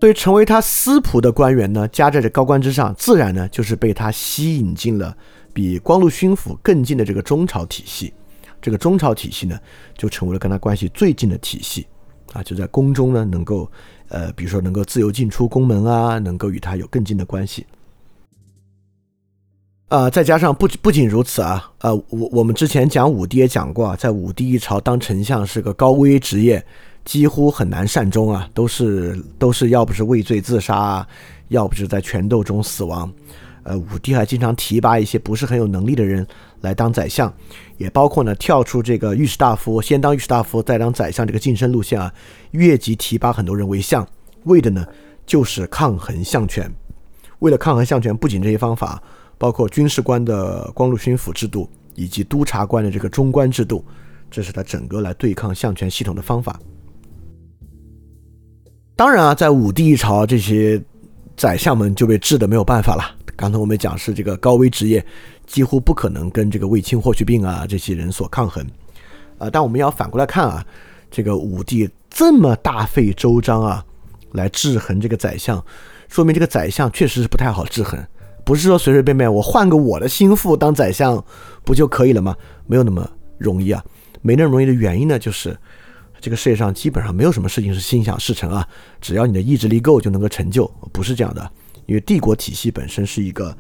[0.01, 5.15] 所以成为他司仆的官员呢，加在这高官之上，自然呢就是被他吸引进了
[5.53, 8.15] 比光禄勋府更近的这个中朝体系。
[8.63, 9.61] 这个中朝体系呢，
[9.99, 11.87] 就成为了跟他关系最近的体系
[12.33, 13.71] 啊，就在宫中呢，能够
[14.09, 17.67] 呃，比如说能够自由进出宫门啊，能够与他有更近的关系。
[19.89, 26.63] 啊，再加上不不仅如此啊，呃，我我们之前讲武帝也讲过，在武帝一朝当丞相是个高危职业，
[27.07, 31.09] 几乎很难善终啊，都是都是要不是畏罪自杀，啊
[31.49, 33.11] 要不是在权斗中死亡。
[33.63, 36.27] 呃，武帝还经常提拔一些不是很有能力的人
[36.61, 37.33] 来当宰相，
[37.79, 42.13] 也包括呢跳出这个御史大夫，先当御史大夫再当宰相这个晋升路线啊，
[42.51, 44.07] 越级提拔很多人为相，
[44.45, 44.87] 为的呢
[45.25, 46.71] 就是抗衡相权。
[47.39, 49.03] 为了抗衡相权，不仅这些方法。
[49.39, 53.85] 包括军事官的光禄勋府制度，以及督察官的这个中官制度，
[54.31, 56.61] 这是他整个来对抗相权系统的方法。
[58.97, 60.83] 当然啊，在武帝一朝，这些
[61.37, 63.15] 宰相们就被治的没有办法了。
[63.37, 65.05] 刚才我们讲是这个高危职业，
[65.47, 68.67] 几乎不可能跟这个卫青、霍去病啊这些人所抗衡。
[69.39, 70.67] 啊，但我们要反过来看啊，
[71.13, 73.85] 这个武帝这么大费周章啊，
[74.33, 75.65] 来制衡这个宰相，
[76.09, 78.05] 说明这个宰相确实是不太好制衡。
[78.49, 81.23] 不是说随随便便我换个我的心腹当宰相
[81.65, 82.35] 不就可以了吗？
[82.67, 83.85] 没有那么容易啊！
[84.23, 85.55] 没那么容易的原因呢，就是
[86.19, 88.67] 这个世界上基本上没有什么事情是心想事成啊。
[89.03, 91.51] 只要你的意志力够，就能够成就，不是这样的。
[91.85, 93.55] 因为帝国体系本身是一个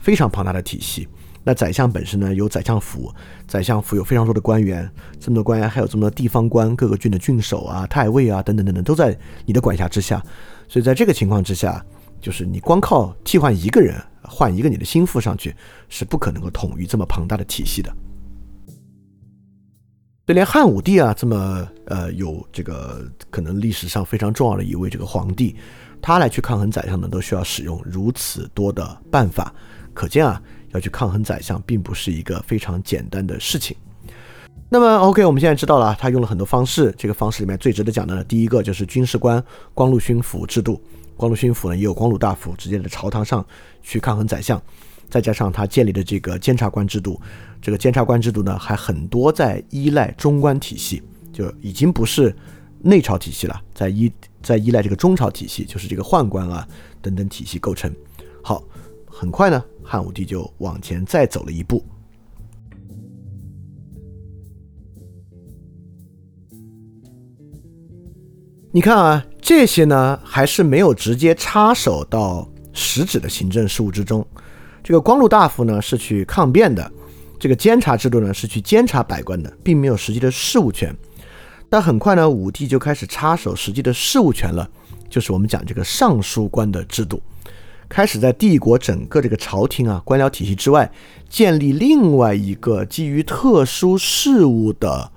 [0.00, 1.06] 非常庞大的体系。
[1.44, 3.14] 那宰相本身呢，有宰相府，
[3.46, 4.90] 宰相府有非常多的官员，
[5.20, 9.16] 这么多官员还有这么多地方官，各个郡的郡守啊、太尉啊等等等等，都在
[9.46, 10.20] 你的管辖之下。
[10.66, 11.84] 所以在这个情况之下，
[12.22, 14.02] 就是你光靠替换一个人。
[14.24, 15.54] 换一个你的心腹上去
[15.88, 17.92] 是不可能够统御这么庞大的体系的。
[20.24, 25.56] 就连汉武帝啊，这么呃有这个可能历史上非常重要的一位这个皇帝，
[26.00, 29.52] 他来去抗衡宰相呢，都需要使用如此多的办法。
[29.92, 33.76] 可见啊，要去抗衡宰相，并不是一个非常简单的事情。
[34.68, 36.94] 那么，OK，我们现在知道了，他用了很多方式。
[36.96, 39.44] 这个方式里面最值得讲的呢，第一个就是军事官
[39.74, 40.80] 光禄勋府制度。
[41.16, 43.44] 光禄勋府呢，也有光禄大夫直接在朝堂上
[43.82, 44.60] 去抗衡宰相，
[45.08, 47.20] 再加上他建立的这个监察官制度，
[47.60, 51.02] 这个监察官制度呢，还很多在依赖中官体系，
[51.32, 52.34] 就已经不是
[52.80, 56.66] 内朝体系了，在依在依赖这个中朝体系，就是这个宦官啊
[57.00, 57.94] 等等体系构成。
[58.42, 58.64] 好，
[59.06, 61.84] 很快呢，汉武帝就往前再走了一步。
[68.74, 74.26] 你看啊，这些呢还是没有直接插手到实质的行政事务之中。
[74.82, 76.90] 这个光禄大夫呢是去抗辩的，
[77.38, 80.96] 这个监察制度呢是去监察百官的，并没有实际的事务权。
[81.68, 84.66] 但很快呢，武帝就开始插手实际的事务权了，
[85.10, 87.20] 就是我们讲这个尚书官的制度，
[87.90, 90.90] 开始在帝国整个这个朝廷啊官僚体系之外，
[91.28, 95.12] 建立另外一个基于特殊事务的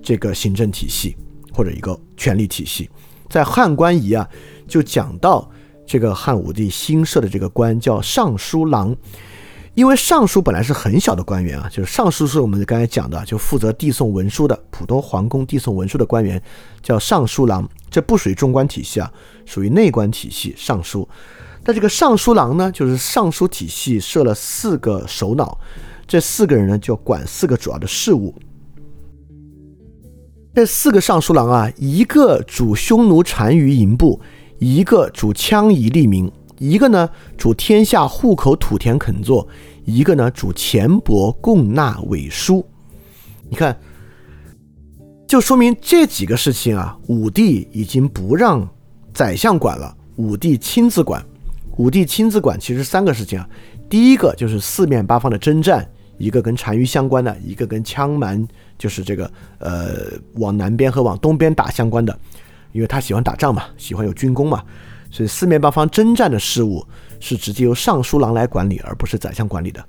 [0.00, 1.16] 这个行政体系。
[1.52, 2.88] 或者一个权力体系，
[3.28, 4.28] 在汉官仪啊，
[4.66, 5.50] 就讲到
[5.86, 8.96] 这个汉武帝新设的这个官叫尚书郎，
[9.74, 16.40] 因为尚书本来是很小的官员啊，就是尚书是我们刚才讲的，就负责递送文书的普通皇宫递送文书的官员
[16.82, 19.12] 叫尚书郎，这不属于中官体系啊，
[19.44, 21.08] 属于内官体系尚书。
[21.64, 25.58] 但这个尚书郎呢，就是尚书体系设了四个首脑，
[26.06, 28.34] 这四个人呢就管四个主要的事务。
[30.54, 34.20] 这四个尚书郎啊，一个主匈奴单于营部，
[34.58, 39.48] 一个主羌夷利民，一个呢主天下户口土田垦作，
[39.86, 42.62] 一个呢主钱帛贡纳委书。
[43.48, 43.74] 你看，
[45.26, 48.68] 就说明这几个事情啊，武帝已经不让
[49.14, 51.24] 宰相管了，武帝亲自管。
[51.78, 53.48] 武帝亲自管，其实三个事情啊，
[53.88, 55.90] 第一个就是四面八方的征战。
[56.18, 58.46] 一个跟单于相关的，一个跟羌蛮，
[58.82, 59.30] 就是这个
[59.60, 62.18] 呃往南边和往东边打相关的，
[62.72, 64.60] 因为他喜欢打仗嘛，喜欢有军功嘛，
[65.08, 66.84] 所以四面八方征战的事务
[67.20, 69.80] 是直接由尚书郎来管理，而不是宰相管理的。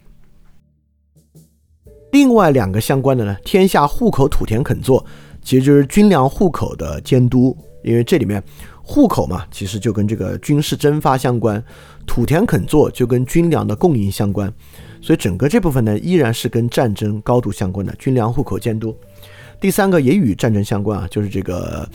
[2.11, 5.03] 另外两个相关的呢，天下户口土田垦作，
[5.41, 8.43] 其实就是军粮户口的监督，因为这里面
[8.83, 11.63] 户口嘛，其实就跟这个军事征发相关，
[12.05, 14.53] 土田垦作就跟军粮的供应相关。
[15.03, 18.97] 所以整个这部分呢，依然是跟战争高度相关的军粮户口监督。
[19.59, 21.85] 第三个也与战争相关啊，就是这个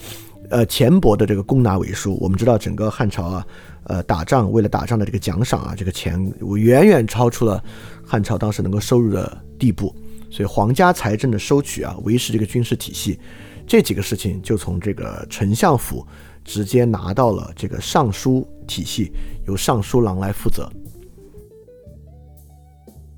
[0.51, 2.19] 呃钱帛的这个供纳尾数。
[2.21, 3.47] 我们知道整个汉朝啊，
[3.85, 6.23] 呃打仗为了打仗的这个奖赏啊，这个钱
[6.55, 7.63] 远远超出了
[8.05, 9.91] 汉朝当时能够收入的地步。
[10.29, 13.19] 所以皇家财政的收取啊，维持这个军事体系，
[13.65, 16.05] 这几个事情就从这个丞相府
[16.45, 19.11] 直接拿到了这个尚书体系，
[19.47, 20.71] 由尚书郎来负责。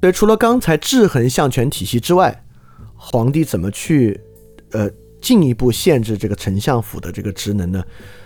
[0.02, 2.44] 所以，除了刚才制衡相权体系之外，
[2.96, 4.20] 皇帝怎么去
[4.72, 4.90] 呃
[5.22, 7.84] 进一步限制这个丞相府的这个职能呢？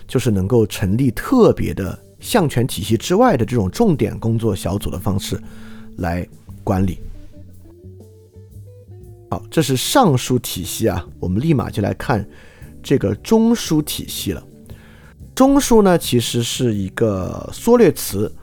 [0.07, 5.38] 就是能够成立特别的相权体系之外的这种重点工作小组的方式
[5.97, 6.26] 来
[6.63, 6.99] 管理。
[9.30, 12.26] 好，这是尚书体系啊，我们立马就来看
[12.82, 14.41] 这个中书体系了。
[15.34, 18.34] 中书呢，其实是一个缩略词，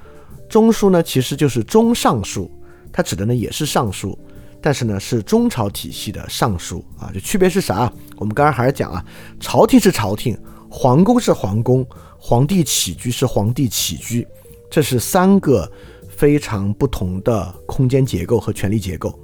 [0.51, 2.51] 中书呢其实就是中尚书。
[2.93, 4.19] 它指的呢也是尚书，
[4.61, 7.91] 但是呢是中朝体系的尚书啊，这区别是啥？
[8.19, 9.05] 我们刚刚还是讲啊，
[9.41, 10.39] 朝廷是朝廷，
[10.71, 11.87] 皇宫是皇宫，
[12.19, 14.27] 皇帝起居是皇帝起居，
[14.71, 15.71] 这是三个
[16.09, 19.19] 非常不同的空间结构和权力结构。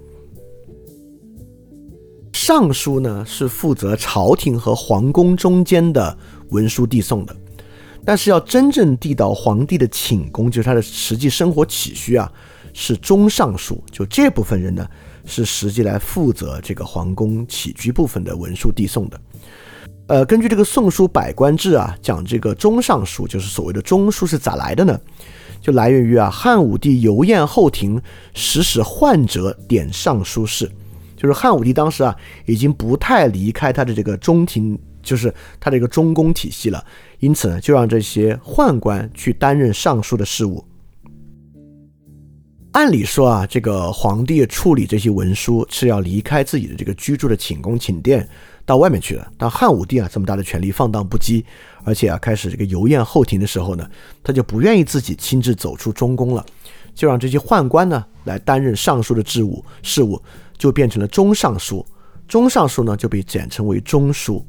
[2.33, 6.17] 尚书呢是负责朝廷和皇宫中间的
[6.51, 7.37] 文书递送的，
[8.05, 12.33] 但是要真正递到皇帝的寝宫，就是他的实际生活起居啊。
[12.73, 14.87] 是中尚书，就这部分人呢，
[15.25, 19.21] 是实际来负责这个皇宫起居部分的文书递送的。
[20.07, 24.99] 呃，根据这个《宋书百官志》啊，讲这个中尚书，就是所谓的中书是咋来的呢？
[25.61, 28.01] 就来源于啊，汉武帝游宴后庭，
[28.33, 30.71] 使使患者点尚书事，
[31.17, 32.17] 就是汉武帝当时啊，
[32.47, 36.83] 已经不太离开他的这个中庭，就是他这个中宫体系了，
[37.19, 40.65] 因此呢，就让这些宦官去担任尚书的事务。
[42.79, 48.27] 按理说啊，这个皇帝处理这些文书是要离开自己的这个居住的寝宫寝殿，
[48.65, 49.33] 到外面去的。
[49.37, 51.43] 但汉武帝啊，这么大的权力放荡不羁，
[51.83, 53.85] 而且啊，开始这个游宴后庭的时候呢，
[54.23, 56.47] 他就不愿意自己亲自走出中宫了，
[56.95, 60.23] 就让这些宦官呢来担任尚书的职务事务，
[60.57, 61.85] 就变成了中尚书。
[62.29, 64.47] 中尚书呢就被简称为中书。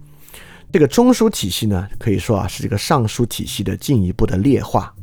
[0.71, 4.93] 这个中书体系呢，可以说啊，是这个尚书体系的进一步的劣化。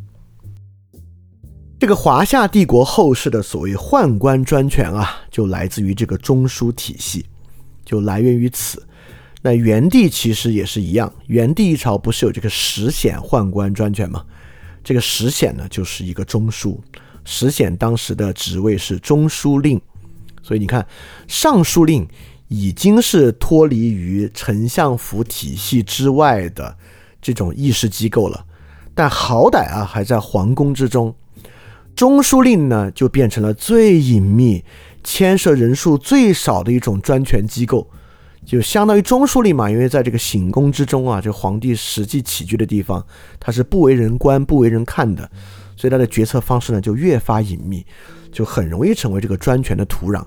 [1.78, 7.26] 这个华夏帝国后世的所谓宦官专权啊，就来自于这个中枢体系，
[7.84, 8.82] 就来源于此。
[9.42, 14.24] 那元帝其实也是一样，元帝一朝不是有这个石显宦官专权吗？
[14.82, 16.78] 这个石显呢，就是一个中枢。
[17.26, 19.78] 石显当时的职位是中书令，
[20.42, 20.86] 所以你看，
[21.28, 22.08] 尚书令
[22.48, 26.74] 已经是脱离于丞相府体系之外的
[27.20, 28.46] 这种议事机构了，
[28.94, 31.14] 但好歹啊，还在皇宫之中。
[31.96, 34.62] 中书令呢，就变成了最隐秘、
[35.02, 37.88] 牵涉人数最少的一种专权机构，
[38.44, 39.70] 就相当于中书令嘛。
[39.70, 43.02] 因为在这个寝宫之中啊，这皇帝实际起居的地方，
[43.40, 45.28] 他是不为人观、不为人看的，
[45.74, 47.82] 所以他的决策方式呢，就越发隐秘，
[48.30, 50.22] 就很容易成为这个专权的土壤。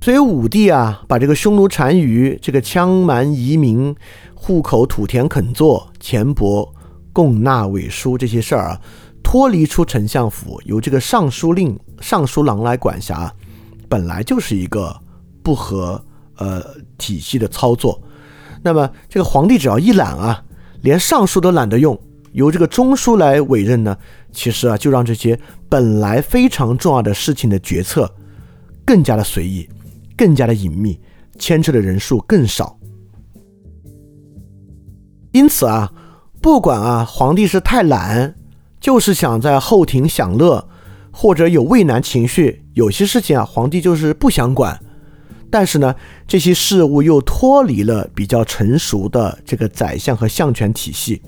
[0.00, 3.92] 所以武帝啊，把这个匈奴单于、这个羌蛮移民、
[4.34, 6.68] 户口土田垦作、钱帛
[7.12, 8.80] 贡纳委书这些事儿啊。
[9.32, 13.34] 脱离出丞相府，由这个尚书令、尚书郎来管辖，
[13.88, 14.94] 本来就是一个
[15.42, 15.98] 不合
[16.36, 16.62] 呃
[16.98, 17.98] 体系的操作。
[18.62, 20.44] 那么这个皇帝只要一懒啊，
[20.82, 21.98] 连尚书都懒得用，
[22.32, 23.96] 由这个中书来委任呢，
[24.32, 28.14] 其实啊就让这些本来非常重要的事情的决策
[28.84, 29.66] 更加的随意，
[30.14, 31.00] 更加的隐秘，
[31.38, 32.78] 牵扯的人数更少。
[35.30, 35.90] 因此啊，
[36.42, 38.34] 不管啊皇帝是太懒。
[38.82, 40.68] 就是想在后庭享乐，
[41.12, 44.78] 或者有畏难情绪，有些事情啊，皇帝就是不想管。
[45.48, 45.94] 但是呢，
[46.26, 51.22] 这些事物又脱离了比较成熟的这个宰相和相权体系，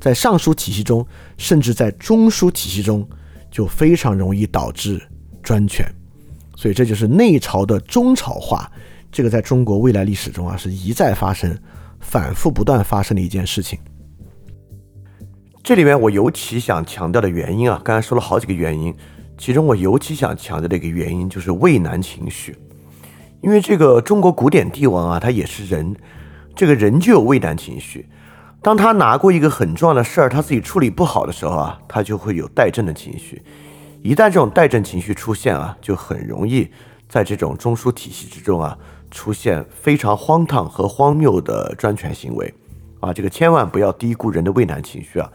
[0.00, 1.04] 在尚书体系中，
[1.36, 3.04] 甚至在中书体系中，
[3.50, 5.02] 就非常容易导致
[5.42, 5.84] 专权。
[6.54, 8.70] 所以这就是内朝的中朝化，
[9.10, 11.58] 这个在中国未来历史中啊，是一再发生、
[11.98, 13.76] 反复不断发生的一件事情。
[15.64, 18.92] 这里面我尤其想强调的原因啊，刚才说了好几个原因，
[19.38, 22.58] 其中我尤其想强调的一个原因就是畏难情绪，
[23.40, 25.94] 因为这个中国古典帝王啊，他也是人，
[26.56, 28.08] 这个人就有畏难情绪，
[28.60, 33.40] 当他拿过一个很重要的事儿，他自己处理不好的时候啊，他就会有怠政的情绪，
[34.02, 36.68] 一旦这种怠政情绪出现啊，就很容易
[37.08, 38.76] 在这种中枢体系之中啊，
[39.12, 42.52] 出现非常荒唐和荒谬的专权行为。
[42.98, 45.30] 啊，这个千万不要低估人的畏难情绪啊。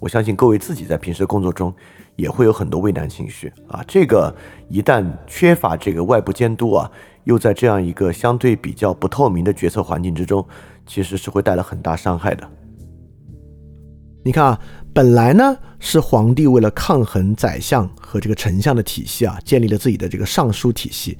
[0.00, 1.72] 我相信各位自己在平时工作中
[2.16, 4.34] 也会有很多畏难情绪啊，这个
[4.68, 6.90] 一旦缺乏这个外部监督啊，
[7.24, 10.44] 又在这样一个相对比较不透明的决策环境之中，
[10.86, 12.48] 其实是会带来很大伤害的。
[14.22, 14.60] 你看啊，
[14.92, 21.18] 本来呢是皇帝为了抗衡宰相和这个丞相的体系啊，建立了自己的这个尚书体系，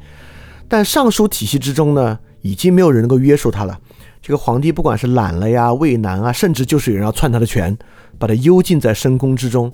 [0.69, 3.78] 但尚书体系之中呢，已经没有人能够约束他了，
[4.20, 7.77] 这个皇帝不管是懒了呀、畏难啊，甚至就是有人要篡他的权，
[8.20, 9.72] 把他幽禁在深宫之中，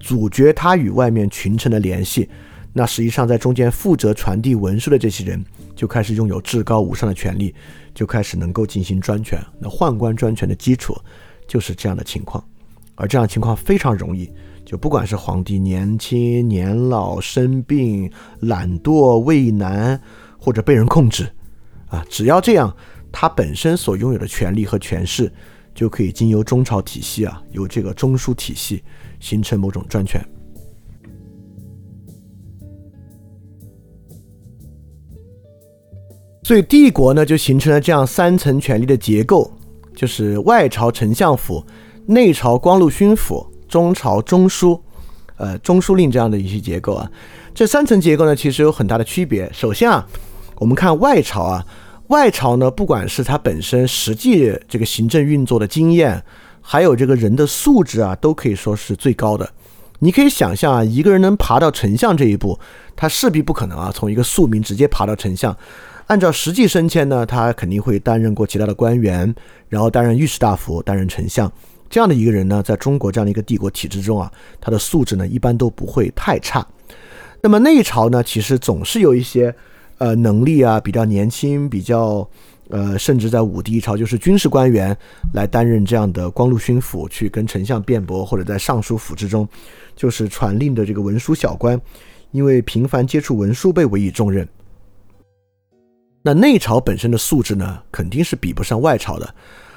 [0.00, 2.26] 阻绝他与外面群臣的联系。
[2.72, 5.44] 那实际上在中间负责传递文书的这些人，
[5.76, 7.54] 就开始拥有至高无上的权利，
[7.94, 9.38] 就开始能够进行专权。
[9.58, 10.96] 那宦官专权的基础
[11.46, 12.42] 就是这样的情况，
[12.94, 14.32] 而这样情况非常容易，
[14.64, 18.10] 就不管是皇帝年轻、年老、生病、
[18.40, 20.00] 懒惰、畏难，
[20.38, 21.30] 或者被人控制，
[21.88, 22.74] 啊，只要这样。
[23.14, 25.30] 他本身所拥有的权利和权势，
[25.74, 28.82] 就可以经由中朝体系啊，由这个中枢体系
[29.20, 30.22] 形成某种专权。
[36.44, 39.50] 所以帝国呢，就形成了这样三层权力的结构，
[39.94, 41.64] 就是外朝丞相府、
[42.06, 44.78] 内朝光禄勋府、中朝中书，
[45.36, 47.10] 呃，中书令这样的一些结构啊。
[47.54, 49.50] 这三层结构呢，其实有很大的区别。
[49.52, 50.06] 首先啊，
[50.56, 51.64] 我们看外朝啊。
[52.12, 56.22] 外朝呢，不管是他本身实际这个行政运作的经验，
[56.60, 59.50] 还有这个人的素质啊，都可以说是最高的。
[60.00, 62.60] 你可以想象啊，一个人能爬到丞相这一步，
[62.94, 65.56] 他势必不可能啊，从一个庶民直接爬到丞相。
[66.08, 69.34] 按照实际升迁呢，他肯定会担任过其他的官员，
[69.70, 71.50] 然后担任御史大夫，担任丞相。
[71.88, 74.30] 这样的一个人呢，在中国这样的一个帝国体制中啊，
[74.60, 76.66] 他的素质呢，一般都不会太差。
[77.40, 79.54] 那么内朝呢，其实总是有一些。
[80.02, 82.28] 呃，能力啊比较年轻，比较
[82.70, 84.96] 呃，甚至在武帝一朝就是军事官员
[85.32, 89.48] 来担任这样的光禄勋府，去跟丞相辩驳，或者在尚书府之中
[89.94, 91.80] 就是传令的这个文书小官，
[92.32, 94.48] 因为频繁接触文书被委以重任。
[96.20, 99.34] 那内朝本身的素质呢，肯定是比不上外朝的。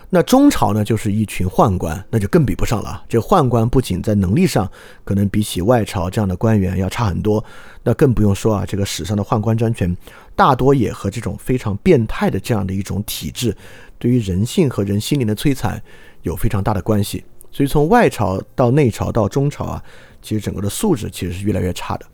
[0.09, 3.03] 那中朝呢，就是一群宦官，那就更比不上了。
[3.09, 4.69] 这宦官不仅在能力上
[5.03, 7.43] 可能比起外朝这样的官员要差很多，
[7.83, 9.95] 那更不用说啊，这个史上的宦官专权
[10.35, 13.55] 大多也和这种非常变态的这样的一种体制，
[13.97, 15.81] 对于人性和人心灵的摧残
[16.21, 17.25] 有非常大的关系。
[17.51, 19.83] 所以从外朝到内朝到中朝啊，
[20.21, 22.05] 其实整个的素质其实是越来越差的。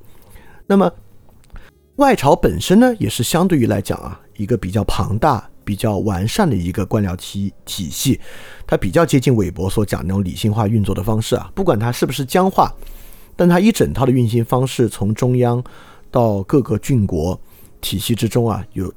[0.65, 0.89] 那么
[1.97, 5.50] 外朝本身呢，也是相对于来讲啊，一个比较庞大。
[5.71, 8.19] 比较完善的一个官僚体体系，
[8.67, 11.49] 它比较接近韦伯所讲那种理性化运作的方式啊。
[11.55, 12.69] 不管它是不是僵化，
[13.37, 15.63] 但它一整套的运行方式，从中央
[16.11, 17.39] 到各个郡国
[17.79, 18.93] 体系之中啊，有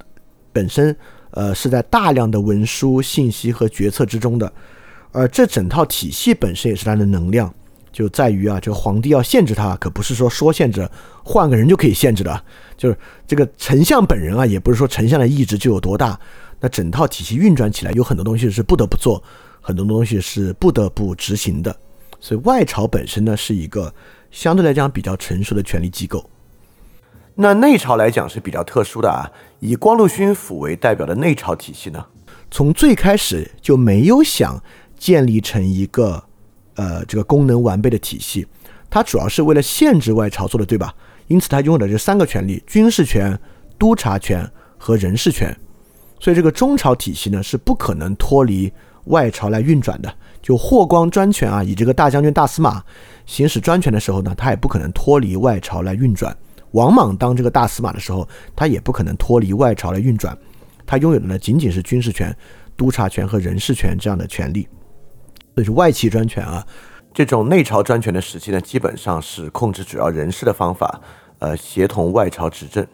[0.52, 0.96] 本身
[1.30, 4.52] 呃是在大量的文书信息和决策之中的。
[5.12, 7.54] 而这整套体系本身也是它的能量，
[7.92, 10.90] 就在于啊，这个皇帝要限制它，可不是说说限制
[11.22, 12.44] 换个人就可以限制的。
[12.76, 12.98] 就是
[13.28, 16.18] 这个丞相本人啊，也不是说丞相的意志就有多大。
[16.64, 19.22] 那整套体系运转起来，有很多东西是不得不做，
[19.60, 21.76] 很多东西是不得不执行的。
[22.18, 23.92] 所以外朝本身呢，是一个
[24.30, 26.24] 相对来讲比较成熟的权力机构。
[27.34, 29.30] 那内朝来讲是比较特殊的啊，
[29.60, 32.02] 以光禄勋府为代表的内朝体系呢，
[32.50, 34.58] 从最开始就没有想
[34.96, 36.24] 建立成一个
[36.76, 38.46] 呃这个功能完备的体系，
[38.88, 40.94] 它主要是为了限制外朝做的，对吧？
[41.26, 43.38] 因此它拥有的这三个权利：军事权、
[43.78, 45.54] 督察权和人事权。
[46.20, 48.72] 所以这个中朝体系呢是不可能脱离
[49.06, 50.14] 外朝来运转的。
[50.40, 52.82] 就霍光专权啊，以这个大将军大司马
[53.24, 56.36] 行使专权的时候呢，他也不可能脱离外朝来运转。
[56.72, 60.36] 王莽当这个大司马的时候，他也不可能脱离外朝来运转。
[60.84, 62.36] 他拥有的呢仅仅是军事权、
[62.76, 64.68] 督察权和人事权这样的权利。
[65.54, 66.66] 所以是外戚专权啊。
[67.14, 71.00] 这种内朝专权的时期呢，基本上是控制主要人事的方法，
[71.38, 72.86] 呃，协同外朝执政。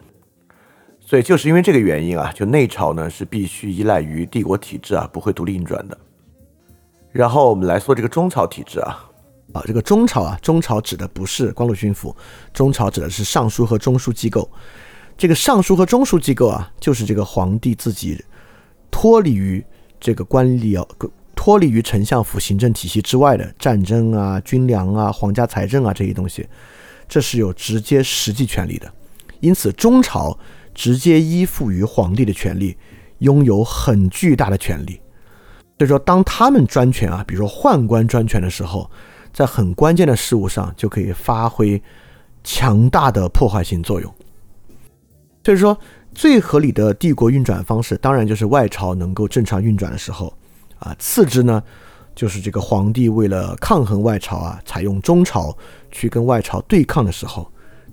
[1.11, 5.97] 所以就是因为这个原因啊，就内朝呢是必须依赖于帝国体制啊，不会独立运转的。
[7.11, 9.11] 然后我们来说这个中朝体制啊，
[9.51, 12.15] 啊，这个中朝啊，中朝指的不是光禄勋府，
[12.53, 14.49] 中朝指的是尚书和中书机构。
[15.17, 18.17] 这个尚书和中书机构啊，就是这个皇帝自己
[18.89, 19.61] 脱离于
[19.99, 20.87] 这个官吏啊，
[21.35, 26.47] 脱离于丞相府行政体系之外的战争啊、军粮啊、皇家财政啊这些东西，
[27.09, 28.89] 这是有直接实际权利的。
[29.41, 30.39] 因此中朝。
[30.81, 32.75] 直接依附于皇帝的权力，
[33.19, 34.99] 拥有很巨大的权力。
[35.77, 38.89] 所以说，当他们专权啊，比如说宦官专权的时候，
[39.31, 41.79] 在很关键的事物上就可以发挥
[42.43, 44.11] 强大的破坏性作用。
[45.43, 45.77] 所以说，
[46.15, 50.35] 最合理的帝国运转方式，当然就是外朝能够正常运转的时候
[50.79, 50.95] 啊。
[50.97, 51.61] 次之呢，
[52.15, 55.55] 就是这个皇帝为了抗衡外朝啊，采用中朝
[55.91, 57.47] 去跟外朝对抗的时候。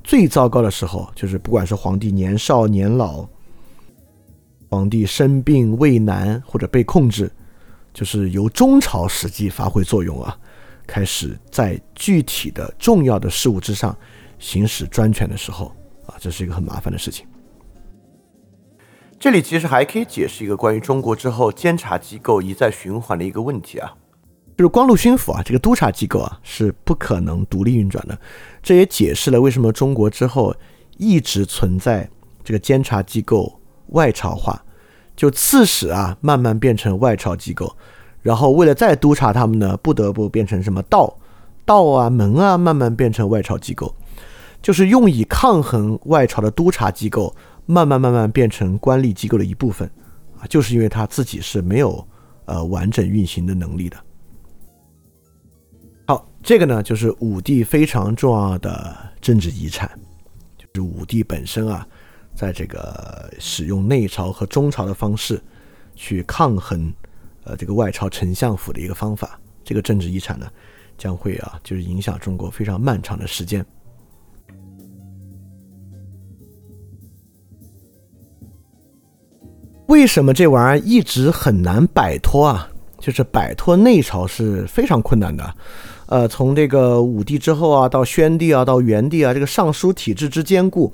[0.09, 3.29] 最糟糕的时候，就是不管是皇帝年少年老，
[4.71, 7.31] 皇帝生病畏难或者被控制，
[7.93, 10.35] 就是由中朝实际发挥作用啊，
[10.87, 13.95] 开始在具体的重要的事物之上
[14.39, 15.67] 行使专权的时候
[16.07, 17.27] 啊，这是一个很麻烦的事情。
[19.21, 23.93] 这里其实还可以解释一个关于中国之后监察机构一再循环的一个问题啊，
[24.57, 28.19] 就是光禄勋府啊这个督察机构啊是不可能独立运转的，
[28.69, 30.55] 这也解释了为什么中国之后
[30.99, 32.07] 一直存在
[32.45, 33.59] 这个监察机构
[33.93, 34.63] 外朝化，
[35.17, 37.75] 就刺史啊慢慢变成外朝机构，
[38.21, 41.17] 然后为了再督察他们呢，不得不变成什么道
[41.65, 43.95] 道啊门啊慢慢变成外朝机构，
[44.61, 47.35] 就是用以抗衡外朝的督察机构。
[47.65, 49.91] 慢慢慢慢变成官吏机构的一部分，
[50.39, 52.07] 啊，就是因为他自己是没有
[52.45, 53.97] 呃完整运行的能力的。
[56.49, 59.87] 这个呢就是武帝非常重要的政治遗产，
[60.57, 61.87] 就是武帝本身啊，
[62.35, 65.39] 在这个使用内朝和中朝的方式
[65.95, 66.91] 去抗衡
[67.45, 69.39] 呃这个外朝丞相府的一个方法。
[69.63, 70.51] 这个政治遗产呢，
[70.97, 73.63] 将会啊就是影响中国非常漫长的时间。
[79.89, 82.71] 为什么这玩意儿一直很难摆脱啊？
[82.99, 85.55] 就是摆脱内朝是非常困难的。
[86.09, 90.93] 呃，从这个武帝之后啊，到宣帝啊，到元帝啊，这个尚书体制之坚固，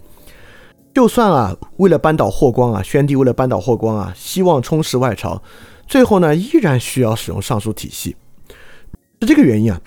[0.93, 5.41] 就算啊，为了扳倒霍光啊，宣帝为了扳倒霍光啊，希望充实外朝，
[5.87, 8.17] 最后呢，依然需要使用尚书体系。
[9.21, 9.81] 是这个原因啊。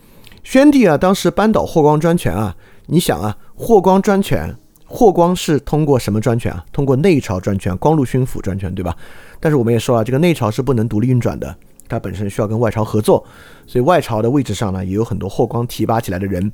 [0.44, 2.56] 宣帝啊，当时扳倒霍光专权啊，
[2.86, 4.56] 你想啊，霍光专权。
[4.90, 6.64] 霍光是通过什么专权啊？
[6.72, 8.96] 通过内朝专权，光禄勋府专权，对吧？
[9.42, 11.54] 但是我们也说了，这个内朝是不能独立运转的，
[11.88, 13.26] 它本身需要跟外朝合作，
[13.66, 16.52] 所以外朝的位置上呢，也有很多霍光提拔起来的人。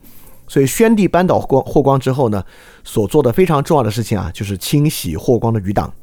[0.48, 2.44] 所以宣帝扳倒光霍光之后呢，
[2.84, 5.94] 所做的非常重要的事情啊，就是清洗霍光的余党。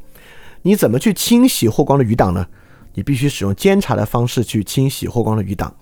[0.62, 2.46] 你怎么去清洗霍光的余党呢？
[2.94, 5.74] 你必须使用监察的方式去清洗霍光的余党。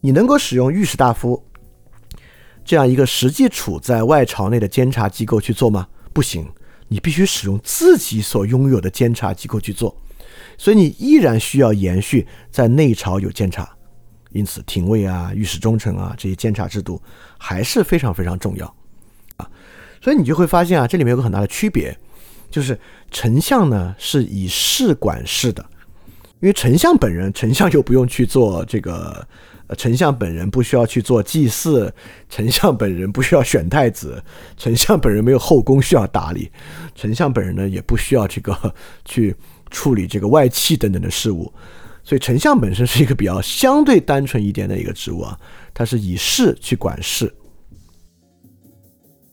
[0.00, 1.44] 你能够使用御史大夫。
[2.64, 5.88] 这样一个实际处在外朝内的监察机构去做吗？
[6.12, 6.48] 不行，
[6.88, 9.96] 你必须使用自己所拥有的监察机构去做，
[10.62, 13.68] 所以你依然需要延续在内朝有监察，
[14.30, 17.02] 因此廷尉啊、御史中丞啊这些监察制度
[17.36, 18.64] 还是非常非常重要
[19.38, 19.50] 啊。
[20.00, 21.92] 所以你就会发现啊，这里面有个很大的区别，
[22.48, 22.78] 就是
[23.10, 25.66] 丞相呢是以事管事的，
[26.38, 29.26] 因为丞相本人，丞相又不用去做这个。
[29.78, 31.90] 丞相本人不需要去做祭祀，
[32.28, 34.22] 丞相本人不需要选太子，
[34.54, 36.52] 丞相本人没有后宫需要打理，
[36.94, 38.74] 丞相本人呢也不需要这个
[39.06, 39.34] 去
[39.72, 41.52] 处理这个外戚等等的事务，
[42.04, 45.36] 所以丞相本身是一个比较相对单纯一点的一个职务啊，
[45.74, 47.34] 他是以事去管事，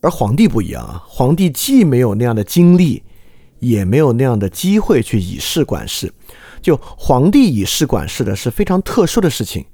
[0.01, 3.03] 而皇帝不一样啊，皇帝既没有那样的精力，
[3.59, 6.11] 也没有那样的机会去以事管事，
[6.61, 9.65] 就皇帝以事管事的是非常特殊的事情。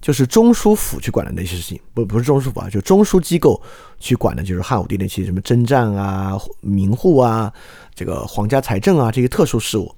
[0.00, 3.60] 就是中书府去管的那些事情，不不是中书府啊，就中书机构
[3.98, 7.52] 去管的，就是汉武帝那些什么征战啊、民户啊、
[7.94, 9.94] 这个皇家财政啊这些特殊事务，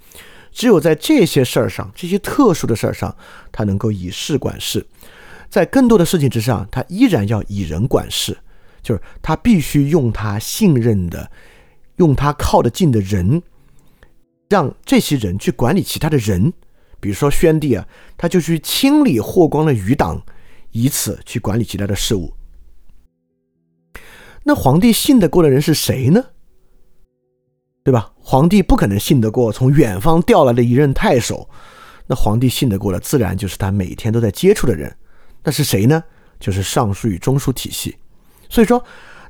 [0.51, 3.15] 只有在这些事儿上，这些特殊的事儿上，
[3.53, 4.85] 他能够以事管事，
[5.49, 8.37] 在更多的事情之上，他依然要以人管事，
[8.83, 11.31] 就是他必须用他信任的、
[11.97, 13.41] 用他靠得近的人，
[14.49, 16.53] 让这些人去管理其他的人。
[17.03, 17.85] 比如说宣帝啊，
[18.17, 20.23] 他就去清理霍光的余党，
[20.71, 22.33] 以此去管理其他的事务。
[24.45, 26.25] 那皇帝信得过的人是谁呢？
[27.83, 28.13] 对吧？
[28.21, 31.51] 皇帝不可能信得过从远方调来的一任太守。
[32.07, 34.97] 那皇帝信得过的，自然就是他每天都在接触的人。
[35.43, 36.05] 那是谁呢？
[36.39, 37.97] 就是尚书与中书体系。
[38.49, 38.85] 所以说，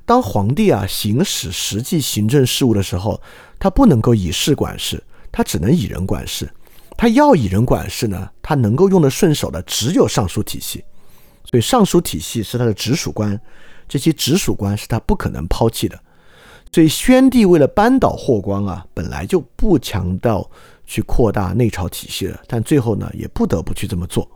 [0.04, 3.22] 当皇帝啊行使实际行政事务的时候，
[3.58, 6.50] 他不能够以事管事，他只能以人管事。
[7.02, 10.84] 他要以人管事呢，他能够用得顺手的只有尚书体系，
[11.42, 13.40] 所以尚书体系是他的直属官，
[13.88, 15.98] 这些直属官是他不可能抛弃的。
[16.70, 20.48] 所以宣帝为了扳倒霍光啊，本来就不强调
[20.86, 24.30] 去扩大内朝体系了，但最后呢，也不得不去这么做。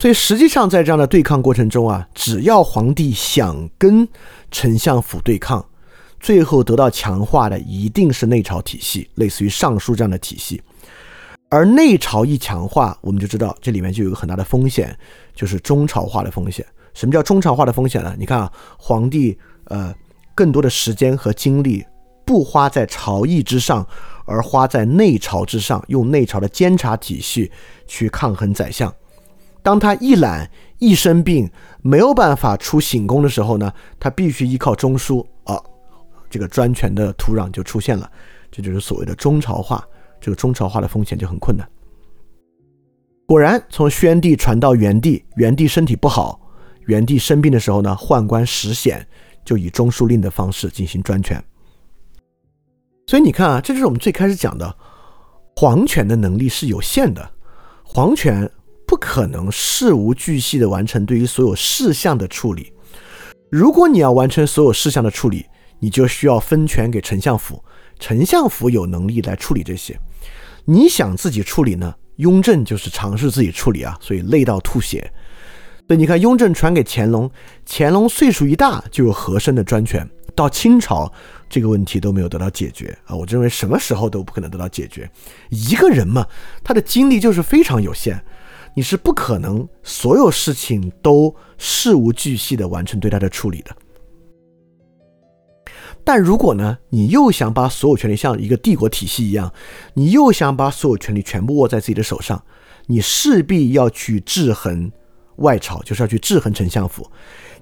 [0.00, 4.08] 所以实际上在这样的对抗过程中啊，只要皇帝想跟
[4.50, 5.64] 丞相府对抗。
[6.22, 10.62] 最后得到强化的一定是内朝体系，类似于尚书这样的体系。
[11.48, 14.96] 而内朝一强化，我们就知道这里面就有个很大的风险，
[15.34, 16.64] 就是中朝化的风险。
[16.94, 18.14] 什么叫中朝化的风险呢？
[18.16, 19.92] 你看啊，皇帝呃
[20.32, 21.84] 更多的时间和精力
[22.24, 23.84] 不花在朝议之上，
[24.24, 27.50] 而花在内朝之上，用内朝的监察体系
[27.88, 28.94] 去抗衡宰相。
[29.60, 31.50] 当他一懒一生病，
[31.82, 35.26] 没有办法出醒宫的时候呢，他必须依靠中枢。
[36.32, 38.10] 这个专权的土壤就出现了，
[38.50, 39.86] 这就是所谓的中朝化。
[40.18, 41.68] 这个中朝化的风险就很困难。
[43.26, 46.40] 果然，从宣帝传到元帝，元帝身体不好，
[46.86, 49.06] 元帝生病的时候呢，宦官石显
[49.44, 51.38] 就以中书令的方式进行专权。
[53.06, 54.74] 所以你看啊，这就是我们最开始讲的，
[55.56, 57.30] 皇权的能力是有限的，
[57.84, 58.50] 皇权
[58.86, 62.72] 不可能事无巨细的完成对于所有事项的处理。
[63.50, 65.44] 如果你要完成所有事项的处理，
[65.82, 67.62] 你就需要分权给丞相府，
[67.98, 69.98] 丞相府有能力来处理这些。
[70.64, 71.92] 你想自己处理呢？
[72.16, 75.12] 雍正就是尝试自己处理啊，所以累到吐血。
[75.88, 77.28] 所以你看，雍正传给乾隆，
[77.66, 81.12] 乾隆岁数一大就有和珅的专权，到清朝
[81.50, 83.16] 这个问题都没有得到解决啊！
[83.16, 85.10] 我认为什么时候都不可能得到解决。
[85.50, 86.24] 一个人嘛，
[86.62, 88.22] 他的精力就是非常有限，
[88.76, 93.76] 你是不可能所有事情都事无巨细的完成对他的处理的。
[96.04, 99.52] 但如果呢，你又想把所有权利像一个帝国体系一样，
[99.94, 102.42] 你又想把所有权利全部握在自己的手上，
[102.86, 104.90] 你势必要去制衡
[105.36, 107.08] 外朝，就是要去制衡丞相府。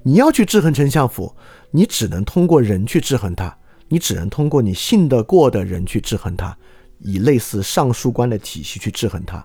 [0.03, 1.35] 你要去制衡丞相府，
[1.71, 3.55] 你只能通过人去制衡他，
[3.89, 6.57] 你只能通过你信得过的人去制衡他，
[7.01, 9.45] 以类似尚书官的体系去制衡他。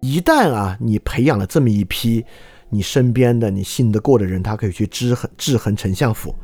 [0.00, 2.22] 一旦啊，你培养了这么一批
[2.68, 6.34] 你身边的你信得过的人，他可以去制衡制衡丞相府。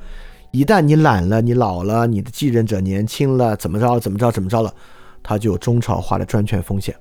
[0.53, 4.75] 一旦你懒了，你老了，你的继任者年轻了，怎么着怎么着怎么着了，
[5.23, 6.97] 他就有中朝化的专权风险。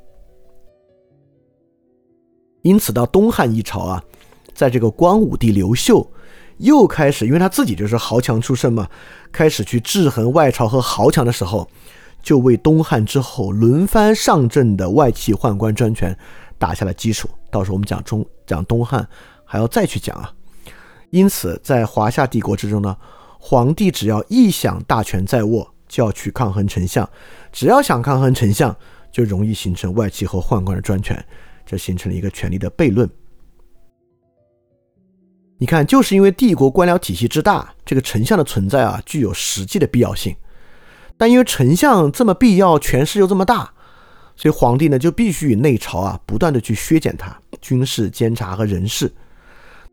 [2.63, 4.03] 因此，到东汉一朝啊，
[4.53, 6.05] 在这个光武帝刘秀
[6.57, 8.89] 又开始，因为他自己就是豪强出身嘛，
[9.31, 11.65] 开始去制衡外朝和豪强的时候，
[12.22, 16.17] 就为东汉之后轮番上阵的外戚宦官专权
[16.57, 17.30] 打下了基础。
[17.49, 19.07] 到时候我们讲中讲东汉
[19.45, 20.34] 还要再去讲啊。
[21.11, 22.97] 因此，在华夏帝国之中呢。
[23.47, 27.05] 皇帝只要一想大权在握，就要去抗衡丞相；
[27.51, 28.76] 只要想抗衡丞相，
[29.11, 31.23] 就容易形成外戚和宦官的专权，
[31.63, 33.07] 这形成了一个权力的悖论。
[35.59, 40.35] 你看，就是因为帝国官僚体系之大，这个丞相的存在啊，具有实际的必要性。
[41.15, 43.72] 但因为丞相这么必要，权势又这么大，
[44.35, 49.13] 所以皇帝呢就必须与内朝啊不断的去削减他军事监察和人事。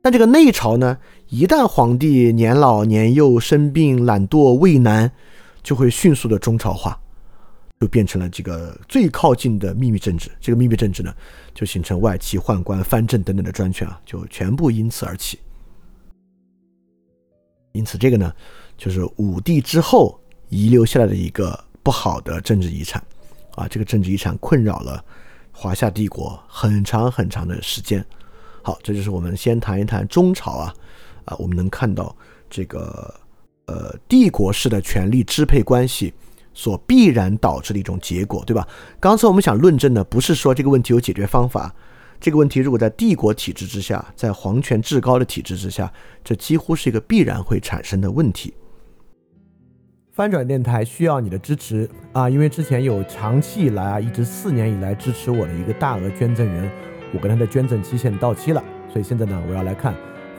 [0.00, 0.96] 但这个内朝呢？
[1.32, 5.10] 一旦皇帝年老年幼、生病、懒惰、畏难，
[5.62, 7.00] 就会迅速的中朝化，
[7.80, 10.30] 就变成了这个最靠近的秘密政治。
[10.42, 11.10] 这个秘密政治呢，
[11.54, 15.38] 就形成外戚、宦官、藩镇等等的专权啊，就全部因此而起。
[17.72, 18.30] 因此，这个呢，
[18.76, 23.02] 就是武帝之后遗留下来的一个不好的政治遗产
[23.54, 23.66] 啊。
[23.66, 25.02] 这个政治遗产困扰了
[25.50, 28.04] 华夏帝国很长很长的时间。
[28.60, 30.74] 好，这就是我们先谈一谈中朝啊。
[31.24, 32.14] 啊，我们能看到
[32.50, 33.14] 这个
[33.66, 36.12] 呃帝国式的权力支配关系
[36.54, 38.66] 所必然导致的一种结果，对吧？
[39.00, 41.74] 刚才我们想论证的不是说这个问题有解决方法，
[42.20, 45.92] 这个问题如果在帝国体制之下，在皇权至高的体制之下，
[46.22, 48.52] 这几乎是一个必然会产生的问题。
[50.12, 56.70] 翻转电台需要你的支持啊，因为之前有长期以来啊，一直四年以来支持我的一个大额捐赠人，
[57.14, 58.62] 我跟他的捐赠期限到期了，
[58.92, 59.94] 所以现在呢，我要来看。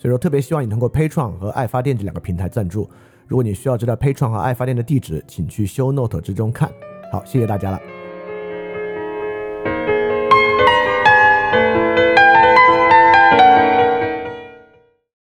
[0.00, 2.88] 所以说，特别希望你通过 Patreon 和爱发电这两个平台赞助。
[3.28, 6.72] 如果你需要知道 Patreon 和爱发电的地址，请去修 Note 之中看。
[7.12, 7.99] 好，谢谢大家了。